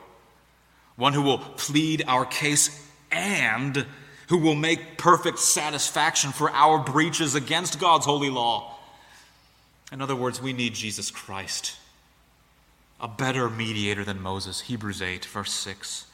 one 0.96 1.12
who 1.12 1.22
will 1.22 1.38
plead 1.38 2.04
our 2.06 2.24
case 2.24 2.90
and 3.12 3.86
who 4.28 4.38
will 4.38 4.54
make 4.54 4.96
perfect 4.96 5.38
satisfaction 5.38 6.32
for 6.32 6.50
our 6.50 6.78
breaches 6.78 7.34
against 7.34 7.78
God's 7.78 8.06
holy 8.06 8.30
law. 8.30 8.78
In 9.92 10.00
other 10.00 10.16
words, 10.16 10.40
we 10.40 10.52
need 10.52 10.74
Jesus 10.74 11.10
Christ, 11.10 11.76
a 12.98 13.08
better 13.08 13.50
mediator 13.50 14.04
than 14.04 14.22
Moses. 14.22 14.62
Hebrews 14.62 15.02
8, 15.02 15.26
verse 15.26 15.52
6. 15.52 16.06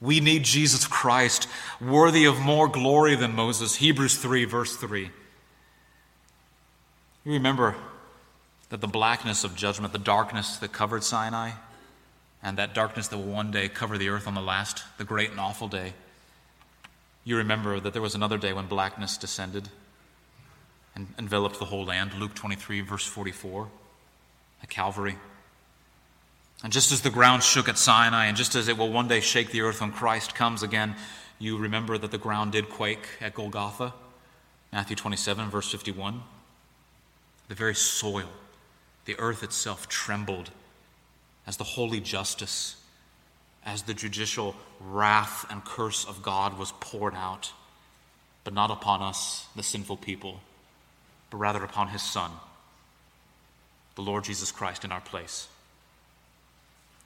We 0.00 0.18
need 0.18 0.42
Jesus 0.42 0.88
Christ, 0.88 1.46
worthy 1.80 2.24
of 2.24 2.40
more 2.40 2.66
glory 2.66 3.14
than 3.14 3.36
Moses. 3.36 3.76
Hebrews 3.76 4.16
3, 4.16 4.44
verse 4.44 4.76
3. 4.76 5.10
You 7.24 7.32
remember 7.32 7.76
that 8.70 8.80
the 8.80 8.88
blackness 8.88 9.44
of 9.44 9.54
judgment, 9.54 9.92
the 9.92 10.00
darkness 10.00 10.56
that 10.56 10.72
covered 10.72 11.04
Sinai, 11.04 11.52
and 12.42 12.58
that 12.58 12.74
darkness 12.74 13.06
that 13.08 13.18
will 13.18 13.32
one 13.32 13.52
day 13.52 13.68
cover 13.68 13.96
the 13.96 14.08
earth 14.08 14.26
on 14.26 14.34
the 14.34 14.40
last, 14.40 14.82
the 14.98 15.04
great 15.04 15.30
and 15.30 15.38
awful 15.38 15.68
day. 15.68 15.92
You 17.24 17.36
remember 17.36 17.78
that 17.78 17.92
there 17.92 18.02
was 18.02 18.14
another 18.14 18.38
day 18.38 18.52
when 18.52 18.66
blackness 18.66 19.16
descended 19.16 19.68
and 20.94 21.08
enveloped 21.18 21.58
the 21.58 21.66
whole 21.66 21.84
land. 21.84 22.14
Luke 22.14 22.34
23, 22.34 22.80
verse 22.80 23.06
44, 23.06 23.68
at 24.62 24.68
Calvary. 24.68 25.16
And 26.62 26.72
just 26.72 26.92
as 26.92 27.02
the 27.02 27.10
ground 27.10 27.42
shook 27.42 27.68
at 27.68 27.78
Sinai, 27.78 28.26
and 28.26 28.36
just 28.36 28.54
as 28.54 28.68
it 28.68 28.76
will 28.76 28.92
one 28.92 29.08
day 29.08 29.20
shake 29.20 29.50
the 29.50 29.62
earth 29.62 29.80
when 29.80 29.92
Christ 29.92 30.34
comes 30.34 30.62
again, 30.62 30.94
you 31.38 31.56
remember 31.56 31.98
that 31.98 32.10
the 32.10 32.18
ground 32.18 32.52
did 32.52 32.68
quake 32.68 33.06
at 33.20 33.34
Golgotha, 33.34 33.94
Matthew 34.72 34.96
27, 34.96 35.50
verse 35.50 35.70
51. 35.70 36.22
The 37.48 37.54
very 37.54 37.74
soil, 37.74 38.28
the 39.06 39.18
earth 39.18 39.42
itself 39.42 39.88
trembled 39.88 40.50
as 41.46 41.56
the 41.56 41.64
holy 41.64 42.00
justice, 42.00 42.76
as 43.64 43.82
the 43.82 43.94
judicial 43.94 44.54
wrath 44.80 45.46
and 45.50 45.64
curse 45.64 46.04
of 46.04 46.22
God 46.22 46.58
was 46.58 46.72
poured 46.80 47.14
out, 47.14 47.52
but 48.44 48.54
not 48.54 48.70
upon 48.70 49.02
us, 49.02 49.46
the 49.54 49.62
sinful 49.62 49.98
people, 49.98 50.40
but 51.30 51.38
rather 51.38 51.62
upon 51.62 51.88
his 51.88 52.02
Son, 52.02 52.30
the 53.94 54.02
Lord 54.02 54.24
Jesus 54.24 54.50
Christ, 54.50 54.84
in 54.84 54.92
our 54.92 55.00
place. 55.00 55.48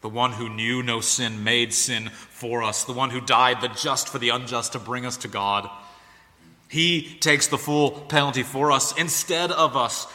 The 0.00 0.08
one 0.08 0.32
who 0.32 0.48
knew 0.48 0.82
no 0.82 1.00
sin 1.00 1.44
made 1.44 1.72
sin 1.72 2.10
for 2.10 2.62
us, 2.62 2.84
the 2.84 2.92
one 2.92 3.10
who 3.10 3.20
died, 3.20 3.60
the 3.60 3.68
just 3.68 4.08
for 4.08 4.18
the 4.18 4.28
unjust, 4.30 4.72
to 4.72 4.78
bring 4.78 5.04
us 5.04 5.16
to 5.18 5.28
God. 5.28 5.68
He 6.68 7.16
takes 7.20 7.46
the 7.46 7.58
full 7.58 7.90
penalty 7.90 8.42
for 8.42 8.72
us 8.72 8.96
instead 8.98 9.50
of 9.50 9.76
us, 9.76 10.06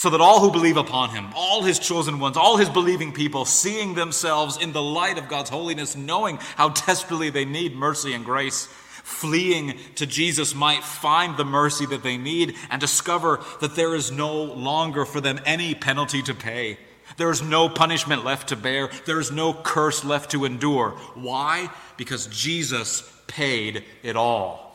so 0.00 0.08
that 0.08 0.20
all 0.22 0.40
who 0.40 0.50
believe 0.50 0.78
upon 0.78 1.10
him, 1.10 1.28
all 1.36 1.62
his 1.62 1.78
chosen 1.78 2.18
ones, 2.18 2.34
all 2.34 2.56
his 2.56 2.70
believing 2.70 3.12
people, 3.12 3.44
seeing 3.44 3.92
themselves 3.92 4.56
in 4.56 4.72
the 4.72 4.80
light 4.80 5.18
of 5.18 5.28
God's 5.28 5.50
holiness, 5.50 5.94
knowing 5.94 6.38
how 6.56 6.70
desperately 6.70 7.28
they 7.28 7.44
need 7.44 7.76
mercy 7.76 8.14
and 8.14 8.24
grace, 8.24 8.64
fleeing 8.64 9.78
to 9.96 10.06
Jesus 10.06 10.54
might 10.54 10.82
find 10.84 11.36
the 11.36 11.44
mercy 11.44 11.84
that 11.84 12.02
they 12.02 12.16
need 12.16 12.56
and 12.70 12.80
discover 12.80 13.40
that 13.60 13.76
there 13.76 13.94
is 13.94 14.10
no 14.10 14.42
longer 14.42 15.04
for 15.04 15.20
them 15.20 15.38
any 15.44 15.74
penalty 15.74 16.22
to 16.22 16.32
pay. 16.32 16.78
There 17.18 17.30
is 17.30 17.42
no 17.42 17.68
punishment 17.68 18.24
left 18.24 18.48
to 18.48 18.56
bear. 18.56 18.88
There 19.04 19.20
is 19.20 19.30
no 19.30 19.52
curse 19.52 20.02
left 20.02 20.30
to 20.30 20.46
endure. 20.46 20.92
Why? 21.12 21.68
Because 21.98 22.26
Jesus 22.28 23.02
paid 23.26 23.84
it 24.02 24.16
all. 24.16 24.69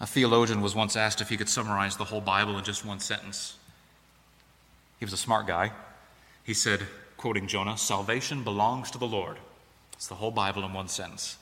A 0.00 0.06
theologian 0.06 0.60
was 0.60 0.74
once 0.74 0.96
asked 0.96 1.20
if 1.20 1.28
he 1.28 1.36
could 1.36 1.48
summarize 1.48 1.96
the 1.96 2.04
whole 2.04 2.20
Bible 2.20 2.56
in 2.56 2.64
just 2.64 2.84
one 2.84 3.00
sentence. 3.00 3.56
He 4.98 5.04
was 5.04 5.12
a 5.12 5.18
smart 5.18 5.46
guy. 5.46 5.72
He 6.44 6.54
said, 6.54 6.86
quoting 7.16 7.46
Jonah, 7.46 7.76
Salvation 7.76 8.44
belongs 8.44 8.90
to 8.92 8.98
the 8.98 9.06
Lord. 9.06 9.36
It's 9.92 10.06
the 10.06 10.14
whole 10.14 10.30
Bible 10.30 10.64
in 10.64 10.72
one 10.72 10.88
sentence. 10.88 11.36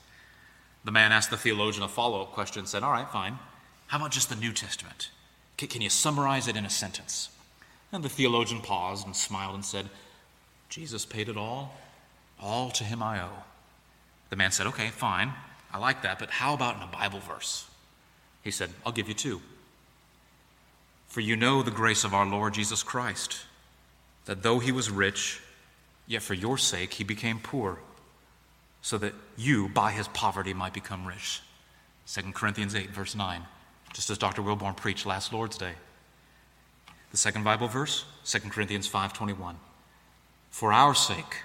The 0.83 0.91
man 0.91 1.11
asked 1.11 1.29
the 1.29 1.37
theologian 1.37 1.83
a 1.83 1.87
follow 1.87 2.21
up 2.21 2.31
question 2.31 2.61
and 2.61 2.67
said, 2.67 2.81
All 2.81 2.91
right, 2.91 3.09
fine. 3.09 3.37
How 3.87 3.97
about 3.97 4.11
just 4.11 4.29
the 4.29 4.35
New 4.35 4.51
Testament? 4.51 5.11
Can 5.57 5.81
you 5.81 5.89
summarize 5.89 6.47
it 6.47 6.57
in 6.57 6.65
a 6.65 6.69
sentence? 6.69 7.29
And 7.91 8.03
the 8.03 8.09
theologian 8.09 8.61
paused 8.61 9.05
and 9.05 9.15
smiled 9.15 9.55
and 9.55 9.65
said, 9.65 9.89
Jesus 10.69 11.05
paid 11.05 11.29
it 11.29 11.37
all. 11.37 11.77
All 12.41 12.69
to 12.71 12.83
him 12.83 13.01
I 13.01 13.21
owe. 13.21 13.43
The 14.29 14.35
man 14.35 14.51
said, 14.51 14.67
Okay, 14.67 14.89
fine. 14.89 15.33
I 15.71 15.77
like 15.77 16.01
that, 16.01 16.19
but 16.19 16.29
how 16.29 16.53
about 16.53 16.77
in 16.77 16.83
a 16.83 16.87
Bible 16.87 17.19
verse? 17.19 17.67
He 18.47 18.51
said, 18.51 18.69
I'll 18.85 18.93
give 18.93 19.09
you 19.09 19.13
two. 19.13 19.41
For 21.09 21.19
you 21.19 21.35
know 21.35 21.61
the 21.61 21.69
grace 21.69 22.05
of 22.05 22.13
our 22.13 22.25
Lord 22.25 22.53
Jesus 22.53 22.81
Christ, 22.81 23.43
that 24.23 24.41
though 24.41 24.59
he 24.59 24.71
was 24.71 24.89
rich, 24.89 25.41
yet 26.07 26.21
for 26.21 26.33
your 26.33 26.57
sake 26.57 26.93
he 26.93 27.03
became 27.03 27.41
poor, 27.41 27.79
so 28.81 28.97
that 28.99 29.13
you, 29.35 29.67
by 29.67 29.91
his 29.91 30.07
poverty, 30.07 30.53
might 30.53 30.71
become 30.71 31.05
rich. 31.05 31.41
2 32.07 32.31
Corinthians 32.31 32.73
8, 32.73 32.89
verse 32.91 33.15
9, 33.15 33.41
just 33.91 34.09
as 34.09 34.17
Dr. 34.17 34.41
Wilborn 34.41 34.77
preached 34.77 35.05
last 35.05 35.33
Lord's 35.33 35.57
Day. 35.57 35.73
The 37.11 37.17
second 37.17 37.43
Bible 37.43 37.67
verse, 37.67 38.05
2 38.23 38.49
Corinthians 38.49 38.87
5:21. 38.87 39.57
For 40.51 40.71
our 40.71 40.95
sake 40.95 41.43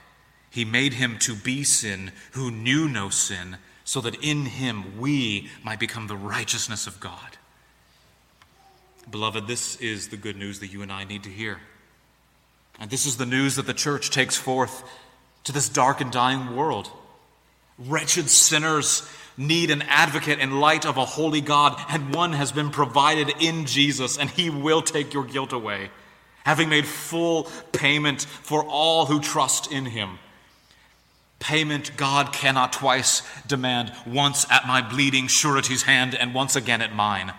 he 0.51 0.65
made 0.65 0.93
him 0.93 1.19
to 1.19 1.35
be 1.35 1.65
sin 1.65 2.13
who 2.35 2.53
knew 2.53 2.89
no 2.89 3.09
sin 3.09 3.57
so 3.85 4.01
that 4.01 4.23
in 4.23 4.47
him 4.47 4.99
we 4.99 5.49
might 5.65 5.81
become 5.81 6.07
the 6.07 6.17
righteousness 6.17 6.87
of 6.87 7.01
God. 7.01 7.37
Beloved, 9.11 9.47
this 9.47 9.77
is 9.77 10.09
the 10.09 10.17
good 10.17 10.37
news 10.37 10.61
that 10.61 10.69
you 10.69 10.83
and 10.83 10.93
I 10.93 11.05
need 11.05 11.25
to 11.25 11.31
hear. 11.31 11.59
And 12.79 12.91
this 12.91 13.07
is 13.07 13.17
the 13.17 13.27
news 13.27 13.57
that 13.57 13.67
the 13.67 13.75
church 13.75 14.11
takes 14.11 14.37
forth 14.37 14.83
to 15.45 15.53
this 15.53 15.69
dark 15.69 16.01
and 16.01 16.11
dying 16.11 16.57
world. 16.57 16.91
Wretched 17.79 18.31
sinners 18.31 19.09
need 19.37 19.71
an 19.71 19.83
advocate 19.83 20.39
in 20.39 20.61
light 20.61 20.87
of 20.87 20.97
a 20.97 21.05
holy 21.05 21.41
God, 21.41 21.81
and 21.89 22.15
one 22.15 22.33
has 22.33 22.53
been 22.53 22.71
provided 22.71 23.33
in 23.41 23.67
Jesus, 23.67 24.19
and 24.19 24.31
he 24.31 24.51
will 24.51 24.83
take 24.83 25.15
your 25.15 25.25
guilt 25.25 25.53
away, 25.53 25.91
having 26.45 26.69
made 26.69 26.87
full 26.87 27.45
payment 27.73 28.23
for 28.23 28.65
all 28.65 29.07
who 29.07 29.21
trust 29.21 29.73
in 29.73 29.87
him. 29.87 30.19
Payment 31.43 31.97
God 31.97 32.33
cannot 32.33 32.73
twice 32.73 33.23
demand, 33.49 33.93
once 34.07 34.47
at 34.49 34.65
my 34.65 34.81
bleeding 34.81 35.27
surety's 35.27 35.83
hand 35.83 36.15
and 36.15 36.35
once 36.35 36.55
again 36.55 36.81
at 36.81 36.95
mine. 36.95 37.33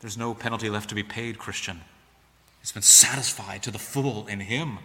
There's 0.00 0.16
no 0.16 0.32
penalty 0.32 0.70
left 0.70 0.88
to 0.88 0.94
be 0.94 1.02
paid, 1.02 1.38
Christian. 1.38 1.82
It's 2.62 2.72
been 2.72 2.80
satisfied 2.80 3.62
to 3.64 3.70
the 3.70 3.78
full 3.78 4.26
in 4.26 4.40
Him. 4.40 4.78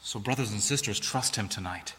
So, 0.00 0.18
brothers 0.18 0.50
and 0.50 0.62
sisters, 0.62 0.98
trust 0.98 1.36
Him 1.36 1.46
tonight. 1.46 1.92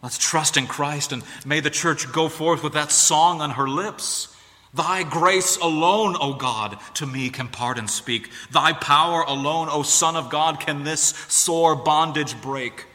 Let's 0.00 0.16
trust 0.16 0.56
in 0.56 0.68
Christ 0.68 1.10
and 1.10 1.24
may 1.44 1.58
the 1.58 1.68
church 1.68 2.12
go 2.12 2.28
forth 2.28 2.62
with 2.62 2.74
that 2.74 2.92
song 2.92 3.40
on 3.40 3.50
her 3.50 3.68
lips. 3.68 4.28
Thy 4.72 5.02
grace 5.02 5.56
alone, 5.56 6.16
O 6.20 6.34
God, 6.34 6.78
to 6.94 7.06
me 7.06 7.30
can 7.30 7.48
pardon 7.48 7.88
speak. 7.88 8.30
Thy 8.52 8.74
power 8.74 9.22
alone, 9.22 9.66
O 9.68 9.82
Son 9.82 10.14
of 10.14 10.30
God, 10.30 10.60
can 10.60 10.84
this 10.84 11.14
sore 11.26 11.74
bondage 11.74 12.40
break. 12.40 12.86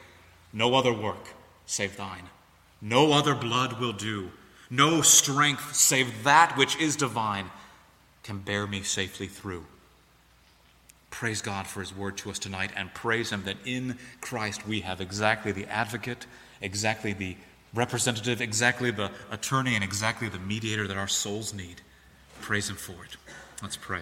No 0.54 0.76
other 0.76 0.94
work 0.94 1.34
save 1.66 1.98
thine. 1.98 2.30
No 2.82 3.14
other 3.14 3.36
blood 3.36 3.80
will 3.80 3.94
do. 3.94 4.32
No 4.70 5.02
strength 5.02 5.76
save 5.76 6.24
that 6.24 6.58
which 6.58 6.76
is 6.78 6.96
divine 6.96 7.50
can 8.24 8.40
bear 8.40 8.68
me 8.68 8.82
safely 8.82 9.28
through. 9.28 9.66
Praise 11.10 11.42
God 11.42 11.68
for 11.68 11.80
his 11.80 11.96
word 11.96 12.18
to 12.18 12.30
us 12.30 12.40
tonight 12.40 12.72
and 12.76 12.94
praise 12.94 13.32
him 13.32 13.44
that 13.44 13.58
in 13.66 13.98
Christ 14.22 14.68
we 14.68 14.82
have 14.82 15.02
exactly 15.02 15.52
the 15.52 15.66
advocate, 15.66 16.26
exactly 16.62 17.14
the 17.14 17.36
representative, 17.74 18.42
exactly 18.42 18.92
the 18.92 19.12
attorney, 19.32 19.76
and 19.76 19.84
exactly 19.84 20.30
the 20.30 20.40
mediator 20.40 20.88
that 20.88 20.98
our 20.98 21.08
souls 21.08 21.54
need. 21.54 21.82
Praise 22.42 22.70
him 22.70 22.76
for 22.76 23.04
it. 23.04 23.18
Let's 23.62 23.78
pray. 23.78 24.02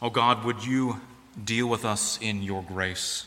Oh 0.00 0.10
God, 0.10 0.44
would 0.44 0.64
you 0.64 1.00
deal 1.42 1.66
with 1.66 1.84
us 1.84 2.18
in 2.20 2.42
your 2.42 2.62
grace? 2.62 3.26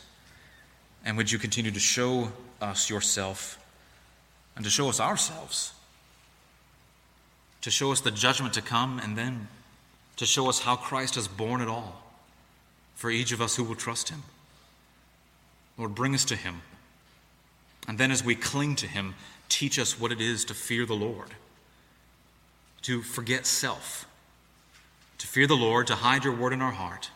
And 1.05 1.15
would 1.17 1.31
you 1.31 1.37
continue 1.37 1.71
to 1.71 1.79
show 1.79 2.31
us 2.59 2.89
yourself 2.89 3.59
and 4.55 4.65
to 4.65 4.71
show 4.71 4.89
us 4.89 4.99
ourselves? 4.99 5.71
To 7.61 7.71
show 7.71 7.91
us 7.91 8.01
the 8.01 8.11
judgment 8.11 8.53
to 8.55 8.61
come 8.61 8.99
and 8.99 9.15
then 9.17 9.47
to 10.17 10.25
show 10.25 10.49
us 10.49 10.61
how 10.61 10.75
Christ 10.75 11.15
has 11.15 11.27
borne 11.27 11.61
it 11.61 11.67
all 11.67 12.01
for 12.95 13.11
each 13.11 13.31
of 13.31 13.41
us 13.41 13.55
who 13.55 13.63
will 13.63 13.75
trust 13.75 14.09
him. 14.09 14.23
Lord, 15.77 15.93
bring 15.93 16.15
us 16.15 16.25
to 16.25 16.35
him. 16.35 16.61
And 17.87 17.97
then 17.97 18.11
as 18.11 18.23
we 18.23 18.35
cling 18.35 18.75
to 18.77 18.87
him, 18.87 19.13
teach 19.49 19.77
us 19.77 19.99
what 19.99 20.11
it 20.11 20.21
is 20.21 20.45
to 20.45 20.53
fear 20.53 20.85
the 20.85 20.95
Lord, 20.95 21.29
to 22.83 23.01
forget 23.01 23.45
self, 23.45 24.07
to 25.17 25.27
fear 25.27 25.45
the 25.45 25.55
Lord, 25.55 25.87
to 25.87 25.95
hide 25.95 26.23
your 26.23 26.33
word 26.33 26.53
in 26.53 26.61
our 26.61 26.71
heart, 26.71 27.11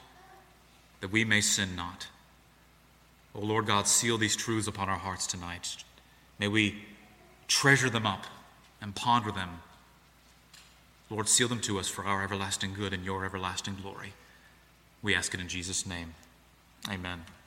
that 1.00 1.12
we 1.12 1.24
may 1.24 1.42
sin 1.42 1.76
not. 1.76 2.08
O 3.36 3.40
Lord 3.42 3.66
God, 3.66 3.88
seal 3.88 4.18
these 4.18 4.36
truths 4.36 4.68
upon 4.68 4.90
our 4.90 4.98
hearts 4.98 5.28
tonight. 5.28 5.84
May 6.40 6.48
we 6.48 6.84
treasure 7.48 7.90
them 7.90 8.06
up 8.06 8.26
and 8.82 8.96
ponder 8.96 9.32
them. 9.32 9.62
Lord, 11.10 11.28
seal 11.28 11.48
them 11.48 11.60
to 11.62 11.80
us 11.80 11.88
for 11.88 12.06
our 12.06 12.24
everlasting 12.24 12.74
good 12.74 12.94
and 12.94 13.04
your 13.04 13.26
everlasting 13.26 13.78
glory. 13.82 14.14
We 15.02 15.16
ask 15.16 15.34
it 15.34 15.40
in 15.40 15.48
Jesus' 15.48 15.86
name. 15.86 16.14
Amen. 16.90 17.24